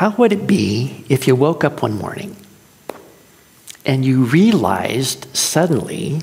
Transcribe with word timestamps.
How 0.00 0.08
would 0.12 0.32
it 0.32 0.46
be 0.46 1.04
if 1.10 1.26
you 1.26 1.36
woke 1.36 1.62
up 1.62 1.82
one 1.82 1.98
morning 1.98 2.34
and 3.84 4.02
you 4.02 4.24
realized 4.24 5.26
suddenly, 5.36 6.22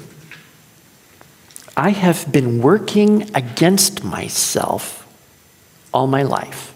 I 1.78 1.92
have 1.92 2.32
been 2.32 2.60
working 2.64 3.30
against 3.36 4.04
myself 4.04 5.08
all 5.94 6.08
my 6.08 6.24
life? 6.24 6.74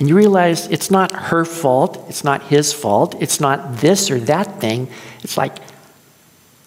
And 0.00 0.08
you 0.08 0.16
realize 0.16 0.66
it's 0.68 0.90
not 0.90 1.12
her 1.12 1.44
fault, 1.44 2.02
it's 2.08 2.24
not 2.24 2.44
his 2.44 2.72
fault, 2.72 3.14
it's 3.20 3.38
not 3.38 3.76
this 3.82 4.10
or 4.10 4.18
that 4.20 4.62
thing. 4.62 4.88
It's 5.22 5.36
like, 5.36 5.58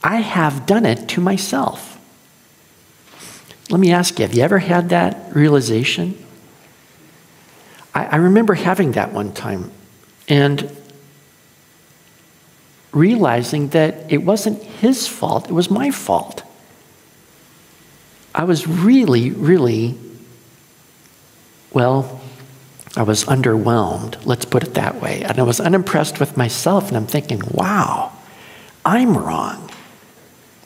I 0.04 0.18
have 0.18 0.68
done 0.68 0.86
it 0.86 1.10
to 1.10 1.20
myself. 1.20 2.00
Let 3.72 3.80
me 3.80 3.92
ask 3.92 4.20
you 4.20 4.28
have 4.28 4.36
you 4.36 4.44
ever 4.44 4.60
had 4.60 4.90
that 4.90 5.36
realization? 5.36 6.25
I, 7.96 8.06
I 8.06 8.16
remember 8.18 8.54
having 8.54 8.92
that 8.92 9.14
one 9.14 9.34
time 9.34 9.72
and 10.28 10.70
realizing 12.92 13.70
that 13.70 14.12
it 14.12 14.20
wasn't 14.20 14.62
his 14.62 15.08
fault, 15.08 15.50
it 15.50 15.54
was 15.54 15.72
my 15.72 15.90
fault. 15.92 16.44
I 18.34 18.44
was 18.44 18.68
really, 18.68 19.32
really, 19.32 19.98
well, 21.72 22.22
I 22.98 23.04
was 23.04 23.26
underwhelmed, 23.26 24.26
let's 24.26 24.46
put 24.46 24.64
it 24.64 24.74
that 24.76 25.02
way. 25.02 25.24
And 25.24 25.40
I 25.40 25.44
was 25.44 25.60
unimpressed 25.60 26.20
with 26.20 26.38
myself, 26.38 26.88
and 26.88 26.98
I'm 26.98 27.08
thinking, 27.08 27.42
wow, 27.52 28.12
I'm 28.86 29.18
wrong. 29.18 29.70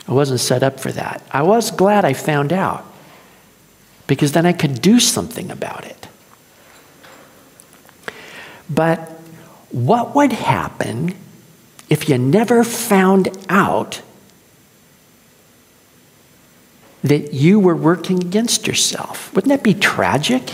I 0.08 0.14
wasn't 0.14 0.40
set 0.40 0.64
up 0.64 0.80
for 0.80 0.92
that. 0.92 1.24
I 1.32 1.44
was 1.44 1.72
glad 1.72 2.06
I 2.06 2.14
found 2.14 2.54
out 2.54 2.86
because 4.08 4.32
then 4.32 4.46
I 4.46 4.54
could 4.54 4.82
do 4.82 5.00
something 5.00 5.52
about 5.52 5.86
it. 5.86 5.99
But 8.70 9.00
what 9.72 10.16
would 10.16 10.32
happen 10.32 11.16
if 11.90 12.08
you 12.08 12.18
never 12.18 12.64
found 12.64 13.30
out 13.50 14.02
that 17.04 17.34
you 17.34 17.60
were 17.60 17.76
working 17.76 18.22
against 18.22 18.68
yourself? 18.68 19.34
Wouldn't 19.34 19.50
that 19.50 19.64
be 19.64 19.74
tragic? 19.74 20.54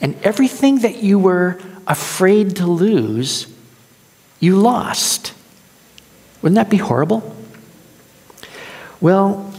And 0.00 0.14
everything 0.22 0.80
that 0.80 1.02
you 1.02 1.18
were 1.18 1.58
afraid 1.86 2.56
to 2.56 2.66
lose, 2.66 3.46
you 4.40 4.56
lost. 4.56 5.32
Wouldn't 6.42 6.56
that 6.56 6.70
be 6.70 6.76
horrible? 6.76 7.34
Well, 9.00 9.52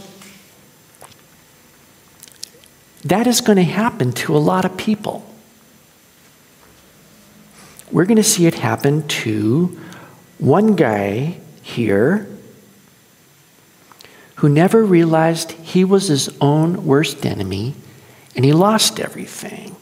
that 3.04 3.26
is 3.26 3.40
going 3.40 3.56
to 3.56 3.64
happen 3.64 4.12
to 4.12 4.36
a 4.36 4.38
lot 4.38 4.64
of 4.64 4.76
people. 4.76 5.24
We're 7.90 8.04
going 8.04 8.16
to 8.16 8.22
see 8.22 8.46
it 8.46 8.54
happen 8.54 9.06
to 9.08 9.78
one 10.38 10.76
guy 10.76 11.38
here 11.62 12.28
who 14.36 14.48
never 14.48 14.84
realized 14.84 15.52
he 15.52 15.84
was 15.84 16.08
his 16.08 16.28
own 16.40 16.84
worst 16.84 17.24
enemy 17.24 17.74
and 18.36 18.44
he 18.44 18.52
lost 18.52 19.00
everything. 19.00 19.74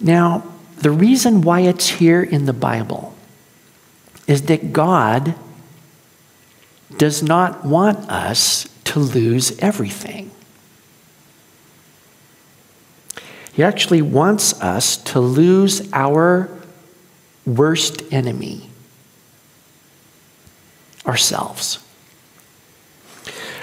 Now, 0.00 0.44
the 0.76 0.90
reason 0.90 1.40
why 1.40 1.60
it's 1.60 1.88
here 1.88 2.22
in 2.22 2.46
the 2.46 2.52
Bible 2.52 3.14
is 4.26 4.42
that 4.42 4.72
God 4.72 5.34
does 6.98 7.22
not 7.22 7.64
want 7.64 7.98
us 8.10 8.68
to 8.84 8.98
lose 8.98 9.58
everything. 9.60 10.30
He 13.52 13.62
actually 13.62 14.02
wants 14.02 14.60
us 14.60 14.96
to 14.96 15.20
lose 15.20 15.90
our 15.92 16.50
worst 17.46 18.02
enemy 18.12 18.70
ourselves. 21.06 21.84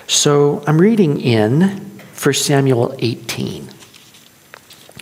So 0.08 0.64
I'm 0.68 0.80
reading 0.80 1.20
in 1.20 1.62
1 2.22 2.34
Samuel 2.34 2.96
18. 3.00 3.70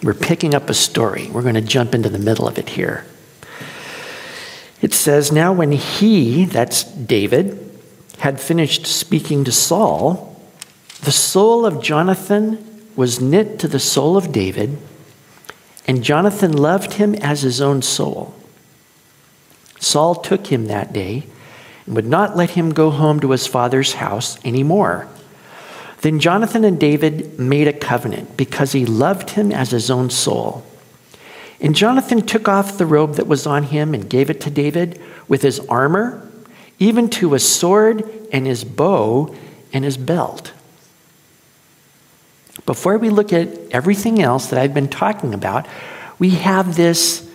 We're 0.03 0.13
picking 0.13 0.56
up 0.56 0.69
a 0.69 0.73
story. 0.73 1.29
We're 1.29 1.41
going 1.41 1.56
to 1.56 1.62
jump 1.62 1.94
into 1.94 2.09
the 2.09 2.19
middle 2.19 2.47
of 2.47 2.57
it 2.57 2.69
here. 2.69 3.06
It 4.81 4.94
says, 4.94 5.31
Now 5.31 5.51
when 5.51 5.73
he, 5.73 6.45
that's 6.45 6.84
David, 6.84 7.66
had 8.19 8.39
finished 8.39 8.85
speaking 8.85 9.44
to 9.44 9.51
Saul, 9.51 10.41
the 11.01 11.12
soul 11.12 11.66
of 11.66 11.81
Jonathan 11.81 12.88
was 12.95 13.22
knit 13.22 13.59
to 13.59 13.68
the 13.68 13.79
soul 13.79 14.16
of 14.16 14.31
David, 14.31 14.78
and 15.88 16.03
Jonathan 16.03 16.51
loved 16.51 16.94
him 16.94 17.16
as 17.16 17.41
his 17.41 17.59
own 17.62 17.81
soul. 17.81 18.35
Saul 19.79 20.16
took 20.16 20.47
him 20.47 20.67
that 20.67 20.94
day 20.94 21.23
and 21.85 21.95
would 21.95 22.06
not 22.06 22.38
let 22.38 22.51
him 22.51 22.72
go 22.72 22.91
home 22.91 23.19
to 23.22 23.31
his 23.31 23.47
father's 23.47 23.94
house 23.94 24.44
anymore. 24.45 25.07
Then 26.01 26.19
Jonathan 26.19 26.63
and 26.63 26.79
David 26.79 27.40
made 27.40 27.67
a 27.67 27.73
covenant 27.73 28.38
because 28.38 28.72
he 28.72 28.85
loved 28.85 29.31
him 29.31 29.51
as 29.51 29.72
his 29.72 29.89
own 29.89 30.09
soul. 30.09 30.66
And 31.59 31.75
Jonathan 31.75 32.22
took 32.25 32.47
off 32.47 32.78
the 32.78 32.85
robe 32.85 33.16
that 33.16 33.28
was 33.28 33.45
on 33.45 33.63
him 33.63 33.94
and 33.94 34.09
gave 34.09 34.29
it 34.29 34.39
to 34.41 34.50
David 34.50 35.01
with 35.28 35.41
his 35.41 35.59
armor, 35.62 36.25
even 36.79 37.09
to 37.09 37.34
his 37.34 37.47
sword 37.47 38.09
and 38.31 38.47
his 38.47 38.63
bow 38.63 39.35
and 39.73 39.84
his 39.84 39.97
belt. 39.97 40.53
Before 42.66 42.97
we 42.97 43.09
look 43.09 43.34
at 43.34 43.50
everything 43.72 44.22
else 44.22 44.47
that 44.47 44.59
I've 44.59 44.73
been 44.73 44.88
talking 44.88 45.34
about, 45.34 45.68
we 46.18 46.31
have 46.31 46.75
this 46.75 47.28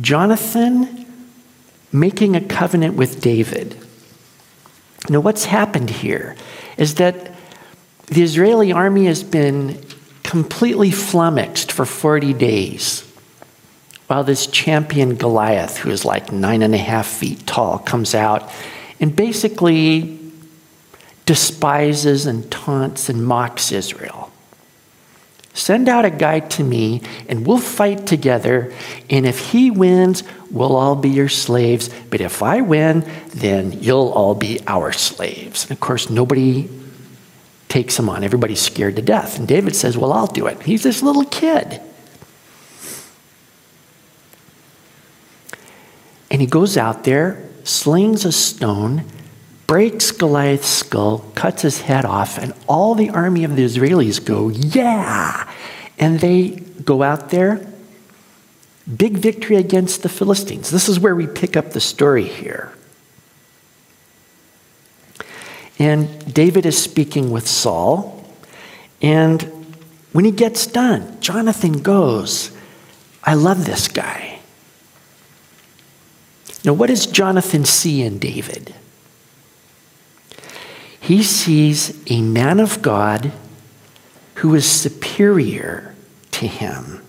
Jonathan 0.00 1.06
making 1.92 2.34
a 2.34 2.40
covenant 2.40 2.96
with 2.96 3.20
David. 3.20 3.76
Now, 5.08 5.20
what's 5.20 5.44
happened 5.44 5.90
here 5.90 6.34
is 6.76 6.96
that 6.96 7.32
the 8.06 8.22
Israeli 8.22 8.72
army 8.72 9.06
has 9.06 9.22
been 9.22 9.84
completely 10.22 10.90
flummoxed 10.90 11.70
for 11.70 11.84
40 11.84 12.32
days 12.34 13.02
while 14.06 14.24
this 14.24 14.46
champion 14.46 15.14
Goliath, 15.16 15.78
who 15.78 15.90
is 15.90 16.04
like 16.04 16.32
nine 16.32 16.62
and 16.62 16.74
a 16.74 16.78
half 16.78 17.06
feet 17.06 17.46
tall, 17.46 17.78
comes 17.78 18.14
out 18.14 18.50
and 19.00 19.14
basically 19.14 20.18
despises 21.26 22.26
and 22.26 22.50
taunts 22.50 23.08
and 23.08 23.24
mocks 23.24 23.72
Israel. 23.72 24.23
Send 25.54 25.88
out 25.88 26.04
a 26.04 26.10
guy 26.10 26.40
to 26.40 26.64
me, 26.64 27.00
and 27.28 27.46
we'll 27.46 27.58
fight 27.58 28.06
together. 28.06 28.74
And 29.08 29.24
if 29.24 29.38
he 29.52 29.70
wins, 29.70 30.24
we'll 30.50 30.74
all 30.74 30.96
be 30.96 31.08
your 31.08 31.28
slaves. 31.28 31.88
But 32.10 32.20
if 32.20 32.42
I 32.42 32.60
win, 32.60 33.08
then 33.28 33.70
you'll 33.80 34.10
all 34.10 34.34
be 34.34 34.60
our 34.66 34.90
slaves. 34.90 35.62
And 35.62 35.70
of 35.70 35.78
course, 35.78 36.10
nobody 36.10 36.68
takes 37.68 37.96
him 37.96 38.08
on. 38.08 38.24
Everybody's 38.24 38.60
scared 38.60 38.96
to 38.96 39.02
death. 39.02 39.38
And 39.38 39.46
David 39.46 39.76
says, 39.76 39.96
Well, 39.96 40.12
I'll 40.12 40.26
do 40.26 40.48
it. 40.48 40.60
He's 40.62 40.82
this 40.82 41.02
little 41.02 41.24
kid. 41.24 41.80
And 46.32 46.40
he 46.40 46.48
goes 46.48 46.76
out 46.76 47.04
there, 47.04 47.48
slings 47.62 48.24
a 48.24 48.32
stone, 48.32 49.04
breaks 49.66 50.10
Goliath's 50.10 50.68
skull, 50.68 51.18
cuts 51.34 51.62
his 51.62 51.82
head 51.82 52.04
off, 52.04 52.38
and 52.38 52.52
all 52.66 52.94
the 52.94 53.10
army 53.10 53.44
of 53.44 53.56
the 53.56 53.64
Israelis 53.64 54.24
go, 54.24 54.48
Yeah! 54.48 55.50
And 55.98 56.20
they 56.20 56.50
go 56.50 57.02
out 57.02 57.30
there. 57.30 57.66
Big 58.96 59.16
victory 59.16 59.56
against 59.56 60.02
the 60.02 60.08
Philistines. 60.08 60.70
This 60.70 60.88
is 60.88 61.00
where 61.00 61.16
we 61.16 61.26
pick 61.26 61.56
up 61.56 61.70
the 61.70 61.80
story 61.80 62.24
here. 62.24 62.72
And 65.78 66.32
David 66.32 66.66
is 66.66 66.80
speaking 66.80 67.30
with 67.30 67.48
Saul. 67.48 68.24
And 69.00 69.42
when 70.12 70.24
he 70.24 70.30
gets 70.30 70.66
done, 70.66 71.20
Jonathan 71.20 71.82
goes, 71.82 72.50
I 73.22 73.34
love 73.34 73.64
this 73.64 73.88
guy. 73.88 74.40
Now, 76.64 76.72
what 76.74 76.88
does 76.88 77.06
Jonathan 77.06 77.64
see 77.64 78.02
in 78.02 78.18
David? 78.18 78.74
He 81.04 81.22
sees 81.22 82.02
a 82.10 82.22
man 82.22 82.58
of 82.60 82.80
God 82.80 83.30
who 84.36 84.54
is 84.54 84.66
superior 84.66 85.94
to 86.30 86.46
him 86.46 87.02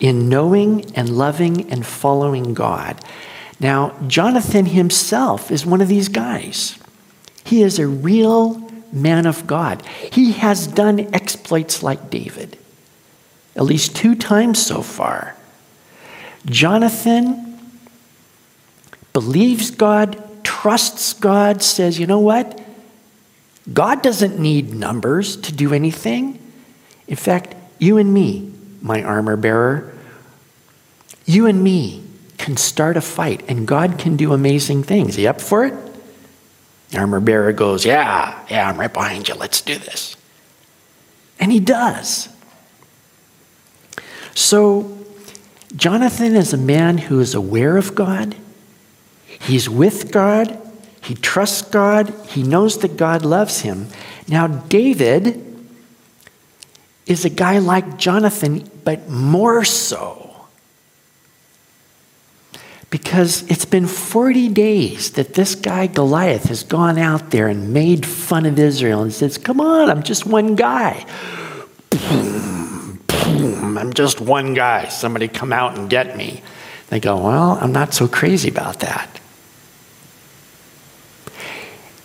in 0.00 0.30
knowing 0.30 0.90
and 0.94 1.10
loving 1.10 1.70
and 1.70 1.84
following 1.84 2.54
God. 2.54 3.04
Now, 3.60 3.94
Jonathan 4.06 4.64
himself 4.64 5.50
is 5.50 5.66
one 5.66 5.82
of 5.82 5.88
these 5.88 6.08
guys. 6.08 6.78
He 7.44 7.62
is 7.62 7.78
a 7.78 7.86
real 7.86 8.66
man 8.90 9.26
of 9.26 9.46
God. 9.46 9.84
He 10.10 10.32
has 10.32 10.66
done 10.66 11.14
exploits 11.14 11.82
like 11.82 12.08
David, 12.08 12.56
at 13.54 13.64
least 13.64 13.94
two 13.94 14.14
times 14.14 14.64
so 14.64 14.80
far. 14.80 15.36
Jonathan 16.46 17.60
believes 19.12 19.70
God, 19.70 20.42
trusts 20.42 21.12
God, 21.12 21.62
says, 21.62 21.98
you 21.98 22.06
know 22.06 22.18
what? 22.18 22.61
God 23.70 24.02
doesn't 24.02 24.38
need 24.38 24.74
numbers 24.74 25.36
to 25.36 25.52
do 25.52 25.72
anything. 25.72 26.38
In 27.06 27.16
fact, 27.16 27.54
You 27.78 27.98
and 27.98 28.14
me, 28.14 28.52
my 28.80 29.02
armor 29.02 29.36
bearer, 29.36 29.92
you 31.26 31.46
and 31.46 31.62
me 31.62 32.02
can 32.38 32.56
start 32.56 32.96
a 32.96 33.00
fight 33.00 33.42
and 33.48 33.66
God 33.66 33.98
can 33.98 34.16
do 34.16 34.32
amazing 34.32 34.84
things. 34.84 35.18
Are 35.18 35.20
you 35.20 35.28
up 35.28 35.40
for 35.40 35.64
it? 35.64 35.74
Armor 36.94 37.20
bearer 37.20 37.52
goes, 37.52 37.84
Yeah, 37.84 38.38
yeah, 38.50 38.68
I'm 38.68 38.78
right 38.78 38.92
behind 38.92 39.28
you. 39.28 39.34
Let's 39.34 39.60
do 39.60 39.76
this. 39.78 40.16
And 41.40 41.50
he 41.50 41.58
does. 41.58 42.28
So, 44.34 44.98
Jonathan 45.74 46.36
is 46.36 46.52
a 46.52 46.58
man 46.58 46.98
who 46.98 47.20
is 47.20 47.34
aware 47.34 47.76
of 47.76 47.94
God. 47.94 48.36
He's 49.26 49.68
with 49.68 50.12
God. 50.12 50.58
He 51.02 51.14
trusts 51.14 51.62
God. 51.62 52.14
He 52.28 52.42
knows 52.42 52.78
that 52.78 52.96
God 52.96 53.24
loves 53.24 53.60
him. 53.60 53.88
Now, 54.28 54.46
David 54.46 55.44
is 57.06 57.24
a 57.24 57.30
guy 57.30 57.58
like 57.58 57.98
Jonathan, 57.98 58.70
but 58.84 59.08
more 59.08 59.64
so. 59.64 60.18
Because 62.88 63.42
it's 63.50 63.64
been 63.64 63.86
40 63.86 64.50
days 64.50 65.12
that 65.12 65.34
this 65.34 65.54
guy 65.54 65.86
Goliath 65.86 66.44
has 66.44 66.62
gone 66.62 66.98
out 66.98 67.30
there 67.30 67.48
and 67.48 67.72
made 67.72 68.06
fun 68.06 68.46
of 68.46 68.58
Israel 68.58 69.02
and 69.02 69.12
says, 69.12 69.38
Come 69.38 69.60
on, 69.60 69.90
I'm 69.90 70.02
just 70.02 70.26
one 70.26 70.54
guy. 70.54 71.04
Boom, 71.90 73.00
boom, 73.06 73.78
I'm 73.78 73.92
just 73.94 74.20
one 74.20 74.54
guy. 74.54 74.88
Somebody 74.88 75.26
come 75.26 75.52
out 75.52 75.76
and 75.76 75.88
get 75.88 76.16
me. 76.16 76.42
They 76.90 77.00
go, 77.00 77.16
Well, 77.16 77.58
I'm 77.60 77.72
not 77.72 77.94
so 77.94 78.06
crazy 78.06 78.50
about 78.50 78.80
that. 78.80 79.21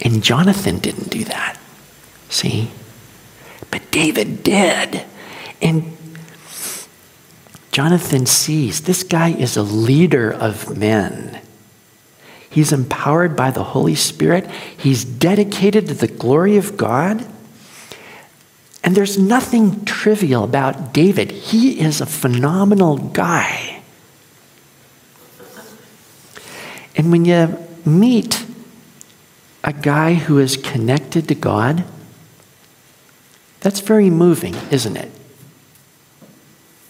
And 0.02 0.24
Jonathan 0.24 0.80
didn't 0.80 1.10
do 1.10 1.24
that. 1.26 1.60
See? 2.30 2.70
But 3.72 3.90
David 3.92 4.44
did. 4.44 5.04
And 5.62 5.98
Jonathan 7.72 8.26
sees 8.26 8.82
this 8.82 9.04
guy 9.04 9.30
is 9.30 9.58
a 9.58 9.64
leader 9.64 10.32
of 10.32 10.78
men. 10.78 11.42
He's 12.50 12.72
empowered 12.72 13.36
by 13.36 13.52
the 13.52 13.64
Holy 13.64 13.96
Spirit. 13.96 14.50
He's 14.76 15.04
dedicated 15.06 15.88
to 15.88 15.94
the 15.94 16.08
glory 16.08 16.58
of 16.58 16.78
God. 16.78 17.26
And 18.84 18.96
there's 18.96 19.18
nothing 19.18 19.84
trivial 19.86 20.44
about 20.44 20.94
David. 20.94 21.32
He 21.32 21.80
is 21.80 22.02
a 22.02 22.06
phenomenal 22.06 22.98
guy. 22.98 23.84
And 26.96 27.12
when 27.12 27.26
you 27.26 27.58
meet 27.86 28.44
a 29.68 29.74
guy 29.74 30.16
who 30.16 30.40
is 30.40 30.58
connected 30.58 31.28
to 31.28 31.36
God, 31.36 31.84
that's 33.60 33.82
very 33.82 34.10
moving, 34.10 34.56
isn't 34.72 34.98
it? 34.98 35.12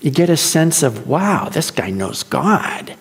you 0.01 0.11
get 0.11 0.29
a 0.29 0.37
sense 0.37 0.83
of, 0.83 1.07
wow, 1.07 1.49
this 1.49 1.71
guy 1.71 1.89
knows 1.89 2.23
God. 2.23 2.95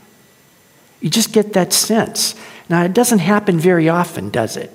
You 1.00 1.11
just 1.11 1.32
get 1.32 1.52
that 1.52 1.73
sense. 1.73 2.34
Now, 2.69 2.82
it 2.82 2.94
doesn't 2.94 3.19
happen 3.19 3.61
very 3.61 3.88
often, 3.88 4.31
does 4.31 4.56
it? 4.56 4.70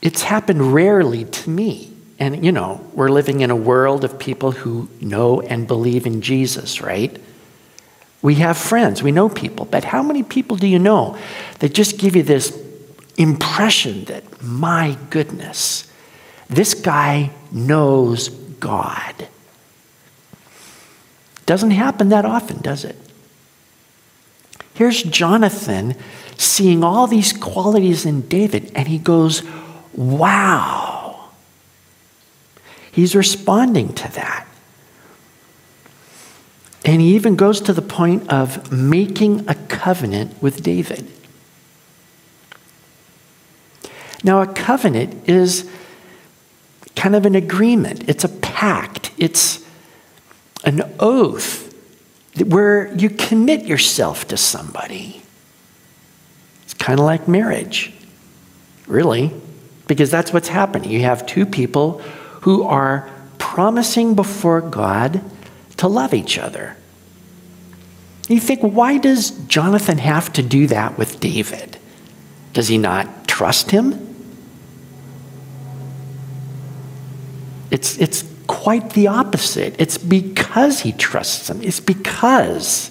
It's 0.00 0.22
happened 0.22 0.72
rarely 0.72 1.24
to 1.24 1.50
me. 1.50 1.92
And, 2.20 2.44
you 2.44 2.52
know, 2.52 2.84
we're 2.94 3.10
living 3.10 3.40
in 3.40 3.50
a 3.50 3.56
world 3.56 4.04
of 4.04 4.18
people 4.18 4.52
who 4.52 4.88
know 5.00 5.40
and 5.40 5.66
believe 5.66 6.06
in 6.06 6.22
Jesus, 6.22 6.80
right? 6.80 7.20
We 8.20 8.36
have 8.36 8.58
friends, 8.58 9.02
we 9.02 9.12
know 9.12 9.28
people, 9.28 9.64
but 9.66 9.84
how 9.84 10.02
many 10.02 10.22
people 10.22 10.56
do 10.56 10.66
you 10.66 10.78
know 10.78 11.16
that 11.60 11.74
just 11.74 11.98
give 11.98 12.16
you 12.16 12.22
this 12.22 12.56
impression 13.16 14.04
that, 14.04 14.42
my 14.42 14.96
goodness, 15.10 15.90
this 16.48 16.74
guy 16.74 17.30
knows 17.52 18.28
God. 18.28 19.28
Doesn't 21.46 21.70
happen 21.70 22.08
that 22.08 22.24
often, 22.24 22.60
does 22.60 22.84
it? 22.84 22.96
Here's 24.74 25.02
Jonathan 25.02 25.94
seeing 26.36 26.84
all 26.84 27.06
these 27.06 27.32
qualities 27.32 28.06
in 28.06 28.28
David, 28.28 28.70
and 28.74 28.88
he 28.88 28.98
goes, 28.98 29.42
Wow. 29.94 31.30
He's 32.92 33.14
responding 33.14 33.92
to 33.94 34.12
that. 34.12 34.47
And 36.88 37.02
he 37.02 37.14
even 37.16 37.36
goes 37.36 37.60
to 37.60 37.74
the 37.74 37.82
point 37.82 38.32
of 38.32 38.72
making 38.72 39.46
a 39.46 39.54
covenant 39.54 40.42
with 40.42 40.62
David. 40.62 41.06
Now, 44.24 44.40
a 44.40 44.46
covenant 44.46 45.28
is 45.28 45.70
kind 46.96 47.14
of 47.14 47.26
an 47.26 47.34
agreement, 47.34 48.08
it's 48.08 48.24
a 48.24 48.28
pact, 48.30 49.10
it's 49.18 49.62
an 50.64 50.80
oath 50.98 51.74
where 52.42 52.94
you 52.94 53.10
commit 53.10 53.66
yourself 53.66 54.26
to 54.28 54.38
somebody. 54.38 55.20
It's 56.62 56.72
kind 56.72 56.98
of 56.98 57.04
like 57.04 57.28
marriage, 57.28 57.92
really, 58.86 59.34
because 59.88 60.10
that's 60.10 60.32
what's 60.32 60.48
happening. 60.48 60.90
You 60.90 61.00
have 61.00 61.26
two 61.26 61.44
people 61.44 61.98
who 62.40 62.62
are 62.62 63.10
promising 63.36 64.14
before 64.14 64.62
God 64.62 65.20
to 65.76 65.86
love 65.86 66.12
each 66.12 66.38
other. 66.38 66.76
You 68.28 68.40
think, 68.40 68.60
why 68.60 68.98
does 68.98 69.30
Jonathan 69.46 69.98
have 69.98 70.32
to 70.34 70.42
do 70.42 70.66
that 70.66 70.98
with 70.98 71.18
David? 71.18 71.78
Does 72.52 72.68
he 72.68 72.76
not 72.76 73.26
trust 73.26 73.70
him? 73.70 74.04
It's, 77.70 77.96
it's 77.98 78.24
quite 78.46 78.90
the 78.90 79.06
opposite. 79.06 79.74
It's 79.78 79.98
because 79.98 80.80
he 80.80 80.92
trusts 80.92 81.48
him, 81.48 81.62
it's 81.62 81.80
because 81.80 82.90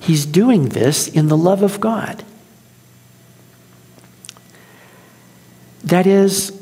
he's 0.00 0.24
doing 0.24 0.70
this 0.70 1.08
in 1.08 1.28
the 1.28 1.36
love 1.36 1.62
of 1.62 1.80
God. 1.80 2.24
That 5.82 6.06
is, 6.06 6.57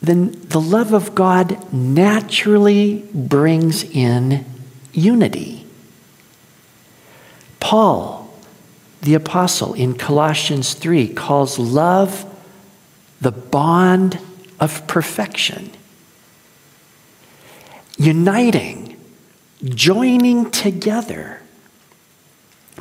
then 0.00 0.30
the 0.48 0.60
love 0.60 0.92
of 0.92 1.14
God 1.14 1.72
naturally 1.72 3.04
brings 3.12 3.82
in 3.82 4.44
unity. 4.92 5.66
Paul, 7.60 8.32
the 9.02 9.14
apostle, 9.14 9.74
in 9.74 9.94
Colossians 9.94 10.74
3, 10.74 11.08
calls 11.08 11.58
love 11.58 12.24
the 13.20 13.32
bond 13.32 14.18
of 14.60 14.86
perfection. 14.86 15.70
Uniting, 17.96 18.96
joining 19.64 20.50
together, 20.50 21.42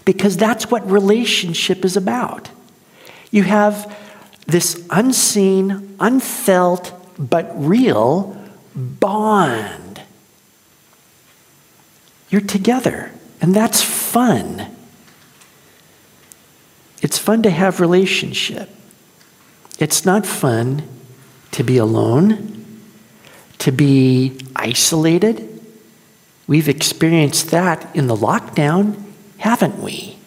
because 0.06 0.38
that's 0.38 0.70
what 0.70 0.90
relationship 0.90 1.84
is 1.84 1.98
about. 1.98 2.50
You 3.32 3.44
have 3.44 3.98
this 4.46 4.86
unseen, 4.92 5.96
unfelt, 6.00 6.94
but 7.18 7.52
real 7.56 8.38
bond. 8.76 10.02
You're 12.30 12.42
together, 12.42 13.12
and 13.42 13.54
that's 13.54 13.82
fun. 13.82 14.68
It's 17.02 17.18
fun 17.18 17.44
to 17.44 17.50
have 17.50 17.80
relationship. 17.80 18.70
It's 19.80 20.06
not 20.06 20.26
fun 20.26 20.84
to 21.52 21.64
be 21.64 21.78
alone, 21.78 22.66
to 23.60 23.72
be 23.72 24.40
isolated. 24.56 25.62
We've 26.48 26.70
experienced 26.70 27.52
that 27.52 27.96
in 27.96 28.08
the 28.08 28.16
lockdown, 28.16 29.02
haven't 29.38 29.82
we? 29.82 30.18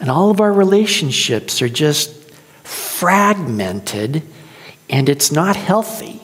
And 0.00 0.10
all 0.10 0.30
of 0.30 0.40
our 0.40 0.52
relationships 0.52 1.62
are 1.62 1.68
just 1.68 2.10
fragmented 2.64 4.22
and 4.92 5.08
it's 5.08 5.32
not 5.32 5.56
healthy. 5.56 6.20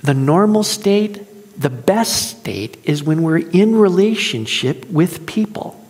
The 0.00 0.14
normal 0.14 0.62
state, 0.62 1.60
the 1.60 1.70
best 1.70 2.38
state, 2.38 2.78
is 2.84 3.02
when 3.02 3.22
we're 3.22 3.48
in 3.50 3.76
relationship 3.76 4.88
with 4.88 5.26
people. 5.26 5.84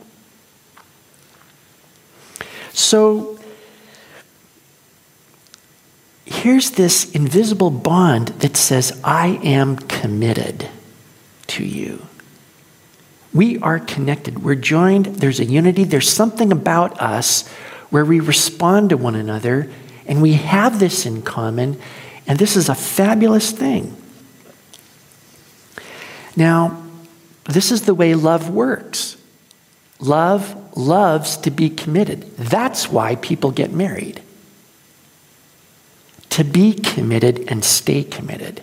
So 2.72 3.38
here's 6.24 6.72
this 6.72 7.10
invisible 7.12 7.70
bond 7.70 8.28
that 8.28 8.56
says, 8.56 8.98
I 9.04 9.40
am 9.44 9.76
committed 9.76 10.68
to 11.48 11.64
you. 11.64 12.06
We 13.34 13.58
are 13.58 13.78
connected. 13.78 14.42
We're 14.42 14.54
joined. 14.54 15.06
There's 15.06 15.40
a 15.40 15.44
unity. 15.44 15.84
There's 15.84 16.10
something 16.10 16.50
about 16.50 17.00
us 17.00 17.46
where 17.88 18.04
we 18.04 18.20
respond 18.20 18.90
to 18.90 18.96
one 18.96 19.14
another 19.14 19.70
and 20.06 20.20
we 20.22 20.34
have 20.34 20.78
this 20.78 21.06
in 21.06 21.22
common. 21.22 21.80
And 22.26 22.38
this 22.38 22.56
is 22.56 22.68
a 22.68 22.74
fabulous 22.74 23.50
thing. 23.50 23.96
Now, 26.36 26.82
this 27.44 27.70
is 27.72 27.82
the 27.82 27.94
way 27.94 28.14
love 28.14 28.48
works. 28.48 29.16
Love 29.98 30.76
loves 30.76 31.36
to 31.38 31.50
be 31.50 31.68
committed. 31.68 32.36
That's 32.36 32.88
why 32.88 33.16
people 33.16 33.50
get 33.50 33.72
married. 33.72 34.22
To 36.30 36.44
be 36.44 36.72
committed 36.72 37.44
and 37.48 37.64
stay 37.64 38.02
committed. 38.02 38.62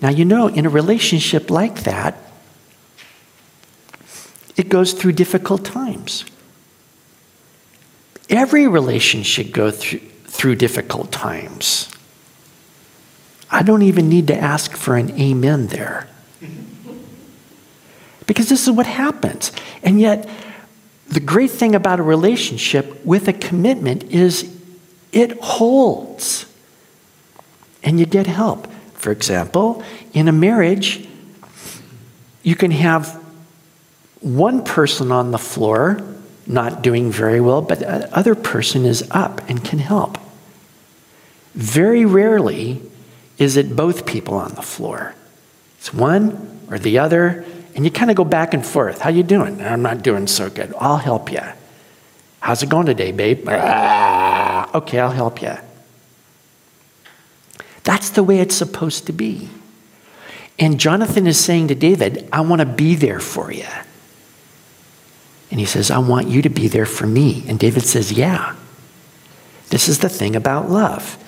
Now, 0.00 0.10
you 0.10 0.24
know, 0.24 0.48
in 0.48 0.66
a 0.66 0.68
relationship 0.68 1.50
like 1.50 1.84
that, 1.84 2.18
it 4.56 4.68
goes 4.68 4.92
through 4.92 5.12
difficult 5.12 5.64
times. 5.64 6.24
Every 8.28 8.66
relationship 8.66 9.52
goes 9.52 9.78
through, 9.78 10.00
through 10.36 10.56
difficult 10.56 11.10
times. 11.10 11.88
I 13.50 13.62
don't 13.62 13.82
even 13.82 14.08
need 14.08 14.26
to 14.26 14.36
ask 14.36 14.72
for 14.72 14.96
an 14.96 15.18
amen 15.18 15.68
there. 15.68 16.08
Because 18.26 18.48
this 18.48 18.66
is 18.66 18.70
what 18.70 18.86
happens. 18.86 19.52
And 19.82 20.00
yet, 20.00 20.28
the 21.08 21.20
great 21.20 21.50
thing 21.50 21.74
about 21.74 22.00
a 22.00 22.02
relationship 22.02 23.04
with 23.04 23.28
a 23.28 23.32
commitment 23.32 24.04
is 24.04 24.52
it 25.12 25.40
holds. 25.40 26.46
And 27.82 27.98
you 27.98 28.04
get 28.04 28.26
help. 28.26 28.66
For 28.94 29.12
example, 29.12 29.82
in 30.12 30.28
a 30.28 30.32
marriage, 30.32 31.08
you 32.42 32.56
can 32.56 32.72
have 32.72 33.14
one 34.20 34.64
person 34.64 35.12
on 35.12 35.30
the 35.30 35.38
floor 35.38 36.00
not 36.46 36.82
doing 36.82 37.10
very 37.10 37.40
well, 37.40 37.62
but 37.62 37.80
the 37.80 38.16
other 38.16 38.34
person 38.34 38.84
is 38.84 39.06
up 39.10 39.48
and 39.48 39.64
can 39.64 39.78
help. 39.78 40.18
Very 41.56 42.04
rarely 42.04 42.82
is 43.38 43.56
it 43.56 43.74
both 43.74 44.06
people 44.06 44.34
on 44.34 44.54
the 44.54 44.62
floor. 44.62 45.14
It's 45.78 45.92
one 45.92 46.60
or 46.70 46.78
the 46.78 46.98
other, 46.98 47.44
and 47.74 47.84
you 47.84 47.90
kind 47.90 48.10
of 48.10 48.16
go 48.16 48.24
back 48.24 48.52
and 48.52 48.64
forth. 48.64 49.00
How 49.00 49.10
you 49.10 49.22
doing? 49.22 49.62
I'm 49.62 49.82
not 49.82 50.02
doing 50.02 50.26
so 50.26 50.50
good. 50.50 50.74
I'll 50.78 50.98
help 50.98 51.32
you. 51.32 51.40
How's 52.40 52.62
it 52.62 52.68
going 52.68 52.86
today, 52.86 53.10
babe? 53.10 53.48
Okay, 53.48 55.00
I'll 55.00 55.10
help 55.10 55.40
you. 55.40 55.56
That's 57.84 58.10
the 58.10 58.22
way 58.22 58.40
it's 58.40 58.54
supposed 58.54 59.06
to 59.06 59.12
be. 59.12 59.48
And 60.58 60.78
Jonathan 60.78 61.26
is 61.26 61.38
saying 61.38 61.68
to 61.68 61.74
David, 61.74 62.28
I 62.32 62.42
want 62.42 62.60
to 62.60 62.66
be 62.66 62.94
there 62.94 63.20
for 63.20 63.50
you. 63.50 63.66
And 65.50 65.60
he 65.60 65.66
says, 65.66 65.90
I 65.90 65.98
want 65.98 66.28
you 66.28 66.42
to 66.42 66.48
be 66.48 66.68
there 66.68 66.86
for 66.86 67.06
me. 67.06 67.44
And 67.48 67.58
David 67.58 67.84
says, 67.84 68.12
Yeah. 68.12 68.56
This 69.70 69.88
is 69.88 69.98
the 69.98 70.08
thing 70.08 70.36
about 70.36 70.70
love. 70.70 71.22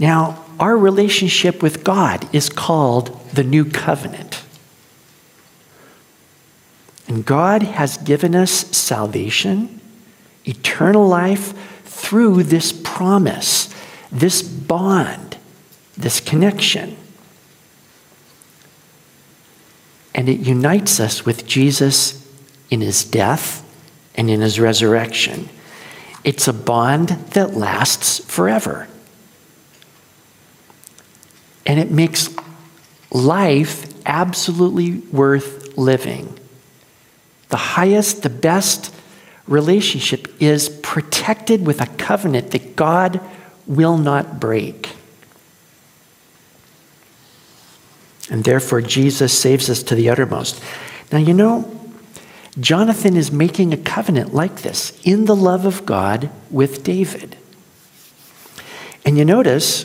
Now, 0.00 0.42
our 0.58 0.78
relationship 0.78 1.62
with 1.62 1.84
God 1.84 2.34
is 2.34 2.48
called 2.48 3.30
the 3.30 3.44
new 3.44 3.66
covenant. 3.66 4.42
And 7.06 7.24
God 7.24 7.62
has 7.62 7.98
given 7.98 8.34
us 8.34 8.50
salvation, 8.50 9.78
eternal 10.46 11.06
life 11.06 11.52
through 11.84 12.44
this 12.44 12.72
promise, 12.72 13.72
this 14.10 14.40
bond, 14.40 15.36
this 15.98 16.18
connection. 16.18 16.96
And 20.14 20.30
it 20.30 20.40
unites 20.40 20.98
us 20.98 21.26
with 21.26 21.46
Jesus 21.46 22.26
in 22.70 22.80
his 22.80 23.04
death 23.04 23.66
and 24.14 24.30
in 24.30 24.40
his 24.40 24.58
resurrection. 24.58 25.50
It's 26.24 26.48
a 26.48 26.54
bond 26.54 27.10
that 27.32 27.54
lasts 27.54 28.24
forever. 28.24 28.88
And 31.70 31.78
it 31.78 31.92
makes 31.92 32.28
life 33.12 33.86
absolutely 34.04 34.96
worth 35.12 35.78
living. 35.78 36.36
The 37.50 37.58
highest, 37.58 38.24
the 38.24 38.28
best 38.28 38.92
relationship 39.46 40.34
is 40.42 40.68
protected 40.68 41.64
with 41.64 41.80
a 41.80 41.86
covenant 41.86 42.50
that 42.50 42.74
God 42.74 43.20
will 43.68 43.98
not 43.98 44.40
break. 44.40 44.88
And 48.28 48.42
therefore, 48.42 48.80
Jesus 48.80 49.32
saves 49.32 49.70
us 49.70 49.84
to 49.84 49.94
the 49.94 50.10
uttermost. 50.10 50.60
Now, 51.12 51.18
you 51.18 51.32
know, 51.32 51.70
Jonathan 52.58 53.16
is 53.16 53.30
making 53.30 53.72
a 53.72 53.76
covenant 53.76 54.34
like 54.34 54.62
this 54.62 55.00
in 55.04 55.26
the 55.26 55.36
love 55.36 55.66
of 55.66 55.86
God 55.86 56.30
with 56.50 56.82
David. 56.82 57.36
And 59.04 59.16
you 59.16 59.24
notice, 59.24 59.84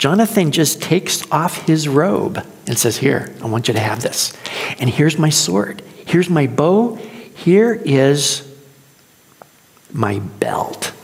Jonathan 0.00 0.50
just 0.50 0.80
takes 0.80 1.30
off 1.30 1.66
his 1.66 1.86
robe 1.86 2.42
and 2.66 2.78
says, 2.78 2.96
Here, 2.96 3.34
I 3.42 3.46
want 3.46 3.68
you 3.68 3.74
to 3.74 3.80
have 3.80 4.00
this. 4.00 4.32
And 4.78 4.88
here's 4.88 5.18
my 5.18 5.28
sword. 5.28 5.82
Here's 6.06 6.30
my 6.30 6.46
bow. 6.46 6.94
Here 6.94 7.74
is 7.74 8.50
my 9.92 10.18
belt. 10.18 10.94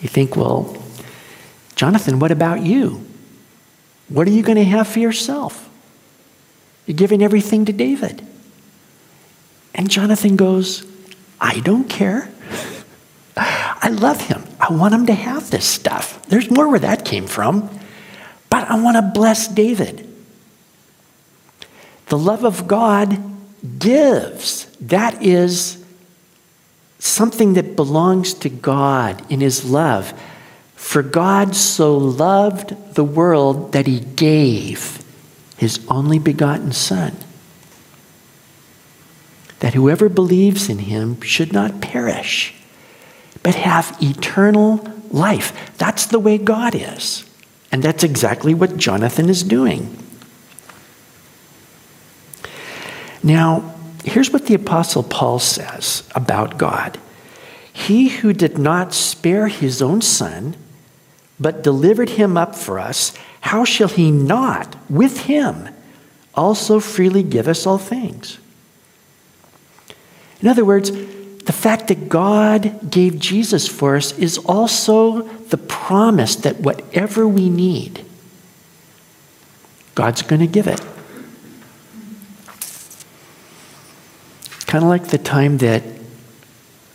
You 0.00 0.08
think, 0.08 0.36
well, 0.36 0.80
Jonathan, 1.74 2.20
what 2.20 2.30
about 2.30 2.62
you? 2.62 3.04
What 4.08 4.28
are 4.28 4.30
you 4.30 4.44
going 4.44 4.58
to 4.58 4.64
have 4.64 4.86
for 4.86 5.00
yourself? 5.00 5.68
You're 6.86 6.96
giving 6.96 7.20
everything 7.20 7.64
to 7.64 7.72
David. 7.72 8.24
And 9.74 9.90
Jonathan 9.90 10.36
goes, 10.36 10.86
I 11.40 11.58
don't 11.58 11.90
care. 11.90 12.30
I 13.36 13.88
love 13.88 14.20
him. 14.20 14.44
I 14.60 14.72
want 14.72 14.94
him 14.94 15.06
to 15.06 15.14
have 15.14 15.50
this 15.50 15.64
stuff. 15.64 16.22
There's 16.28 16.50
more 16.50 16.68
where 16.68 16.78
that 16.78 17.04
came 17.04 17.26
from. 17.26 17.70
But 18.50 18.68
I 18.70 18.80
want 18.80 18.96
to 18.96 19.02
bless 19.02 19.46
David. 19.48 20.08
The 22.06 22.18
love 22.18 22.44
of 22.44 22.66
God 22.66 23.20
gives. 23.78 24.66
That 24.80 25.22
is 25.22 25.84
something 26.98 27.54
that 27.54 27.76
belongs 27.76 28.34
to 28.34 28.48
God 28.48 29.22
in 29.30 29.40
his 29.40 29.64
love. 29.64 30.12
For 30.74 31.02
God 31.02 31.54
so 31.54 31.96
loved 31.96 32.94
the 32.94 33.04
world 33.04 33.72
that 33.72 33.86
he 33.86 34.00
gave 34.00 35.02
his 35.56 35.84
only 35.88 36.18
begotten 36.18 36.72
Son 36.72 37.16
that 39.60 39.74
whoever 39.74 40.08
believes 40.08 40.68
in 40.68 40.78
him 40.78 41.20
should 41.20 41.52
not 41.52 41.80
perish, 41.80 42.54
but 43.42 43.54
have 43.54 43.96
eternal 44.00 44.86
life. 45.10 45.76
That's 45.78 46.06
the 46.06 46.18
way 46.18 46.38
God 46.38 46.74
is. 46.74 47.24
And 47.70 47.82
that's 47.82 48.04
exactly 48.04 48.54
what 48.54 48.76
Jonathan 48.76 49.28
is 49.28 49.42
doing. 49.42 49.96
Now, 53.22 53.74
here's 54.04 54.30
what 54.30 54.46
the 54.46 54.54
Apostle 54.54 55.02
Paul 55.02 55.38
says 55.38 56.08
about 56.14 56.58
God 56.58 56.98
He 57.72 58.08
who 58.08 58.32
did 58.32 58.58
not 58.58 58.94
spare 58.94 59.48
his 59.48 59.82
own 59.82 60.00
son, 60.00 60.56
but 61.38 61.62
delivered 61.62 62.10
him 62.10 62.36
up 62.36 62.54
for 62.54 62.78
us, 62.78 63.12
how 63.40 63.64
shall 63.64 63.88
he 63.88 64.10
not, 64.10 64.76
with 64.90 65.22
him, 65.22 65.68
also 66.34 66.80
freely 66.80 67.22
give 67.22 67.48
us 67.48 67.66
all 67.66 67.78
things? 67.78 68.38
In 70.40 70.48
other 70.48 70.64
words, 70.64 70.90
the 71.48 71.54
fact 71.54 71.88
that 71.88 72.10
God 72.10 72.90
gave 72.90 73.18
Jesus 73.18 73.66
for 73.66 73.96
us 73.96 74.12
is 74.18 74.36
also 74.36 75.22
the 75.22 75.56
promise 75.56 76.36
that 76.36 76.60
whatever 76.60 77.26
we 77.26 77.48
need, 77.48 78.04
God's 79.94 80.20
going 80.20 80.40
to 80.40 80.46
give 80.46 80.66
it. 80.66 80.78
Kind 84.66 84.84
of 84.84 84.90
like 84.90 85.06
the 85.06 85.16
time 85.16 85.56
that 85.58 85.82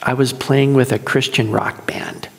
I 0.03 0.13
was 0.13 0.33
playing 0.33 0.75
with 0.75 0.91
a 0.91 1.00
Christian 1.00 1.51
rock 1.51 1.88
band. 1.88 2.29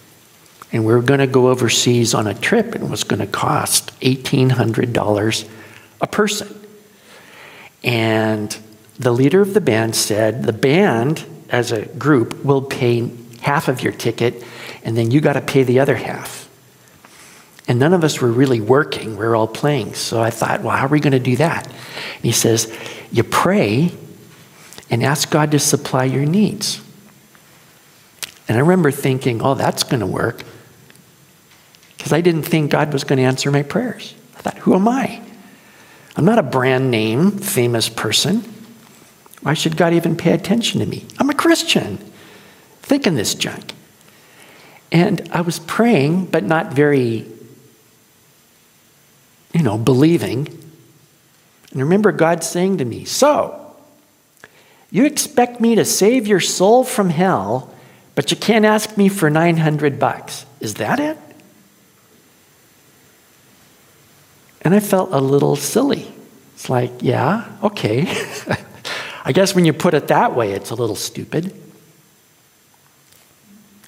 And 0.70 0.86
we 0.86 0.92
were 0.92 1.02
going 1.02 1.18
to 1.18 1.26
go 1.26 1.48
overseas 1.48 2.14
on 2.14 2.28
a 2.28 2.34
trip, 2.34 2.76
and 2.76 2.84
it 2.84 2.90
was 2.90 3.02
going 3.02 3.22
to 3.22 3.26
cost 3.26 3.98
$1,800 4.02 5.48
a 6.00 6.06
person. 6.06 6.60
And 7.82 8.56
the 9.00 9.10
leader 9.10 9.40
of 9.40 9.52
the 9.52 9.60
band 9.60 9.96
said, 9.96 10.44
The 10.44 10.52
band, 10.52 11.26
as 11.54 11.72
a 11.72 11.86
group, 11.86 12.44
we'll 12.44 12.62
pay 12.62 13.10
half 13.40 13.68
of 13.68 13.82
your 13.82 13.92
ticket, 13.92 14.42
and 14.82 14.96
then 14.96 15.10
you 15.10 15.20
got 15.20 15.34
to 15.34 15.40
pay 15.40 15.62
the 15.62 15.80
other 15.80 15.94
half. 15.94 16.48
And 17.66 17.78
none 17.78 17.94
of 17.94 18.04
us 18.04 18.20
were 18.20 18.30
really 18.30 18.60
working, 18.60 19.12
we 19.16 19.24
were 19.24 19.34
all 19.34 19.48
playing. 19.48 19.94
So 19.94 20.20
I 20.20 20.30
thought, 20.30 20.62
Well, 20.62 20.76
how 20.76 20.86
are 20.86 20.88
we 20.88 21.00
going 21.00 21.12
to 21.12 21.18
do 21.18 21.36
that? 21.36 21.66
And 21.66 22.24
he 22.24 22.32
says, 22.32 22.76
You 23.10 23.22
pray 23.22 23.92
and 24.90 25.02
ask 25.02 25.30
God 25.30 25.50
to 25.52 25.58
supply 25.58 26.04
your 26.04 26.26
needs. 26.26 26.82
And 28.48 28.58
I 28.58 28.60
remember 28.60 28.90
thinking, 28.90 29.40
Oh, 29.40 29.54
that's 29.54 29.82
going 29.82 30.00
to 30.00 30.06
work. 30.06 30.42
Because 31.96 32.12
I 32.12 32.20
didn't 32.20 32.42
think 32.42 32.70
God 32.70 32.92
was 32.92 33.04
going 33.04 33.16
to 33.16 33.22
answer 33.24 33.50
my 33.50 33.62
prayers. 33.62 34.14
I 34.36 34.40
thought, 34.42 34.58
Who 34.58 34.74
am 34.74 34.86
I? 34.86 35.22
I'm 36.16 36.26
not 36.26 36.38
a 36.38 36.42
brand 36.42 36.90
name 36.90 37.30
famous 37.38 37.88
person. 37.88 38.44
Why 39.40 39.54
should 39.54 39.76
God 39.76 39.92
even 39.92 40.16
pay 40.16 40.32
attention 40.32 40.80
to 40.80 40.86
me? 40.86 41.06
Christian. 41.44 41.98
Thinking 42.80 43.16
this 43.16 43.34
junk. 43.34 43.74
And 44.90 45.28
I 45.30 45.42
was 45.42 45.58
praying, 45.58 46.26
but 46.26 46.42
not 46.42 46.72
very, 46.72 47.26
you 49.52 49.62
know, 49.62 49.76
believing. 49.76 50.46
And 51.70 51.80
I 51.80 51.80
remember 51.80 52.12
God 52.12 52.42
saying 52.42 52.78
to 52.78 52.86
me, 52.86 53.04
So, 53.04 53.76
You 54.90 55.04
expect 55.04 55.60
me 55.60 55.74
to 55.74 55.84
save 55.84 56.26
your 56.26 56.40
soul 56.40 56.82
from 56.82 57.10
hell, 57.10 57.74
but 58.14 58.30
you 58.30 58.38
can't 58.38 58.64
ask 58.64 58.96
me 58.96 59.10
for 59.10 59.28
900 59.28 59.98
bucks. 59.98 60.46
Is 60.60 60.74
that 60.74 60.98
it? 60.98 61.18
And 64.62 64.74
I 64.74 64.80
felt 64.80 65.12
a 65.12 65.20
little 65.20 65.56
silly. 65.56 66.10
It's 66.54 66.70
like, 66.70 67.02
yeah, 67.02 67.54
okay. 67.62 68.10
I 69.24 69.32
guess 69.32 69.54
when 69.54 69.64
you 69.64 69.72
put 69.72 69.94
it 69.94 70.08
that 70.08 70.34
way, 70.34 70.52
it's 70.52 70.70
a 70.70 70.74
little 70.74 70.96
stupid. 70.96 71.54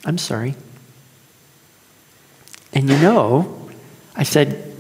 I'm 0.05 0.19
sorry. 0.19 0.55
And 2.73 2.88
you 2.88 2.97
know, 2.99 3.71
I 4.14 4.23
said, 4.23 4.75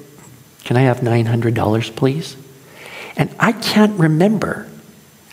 Can 0.64 0.76
I 0.76 0.82
have 0.82 0.98
$900, 1.00 1.96
please? 1.96 2.36
And 3.16 3.34
I 3.38 3.52
can't 3.52 3.98
remember 3.98 4.68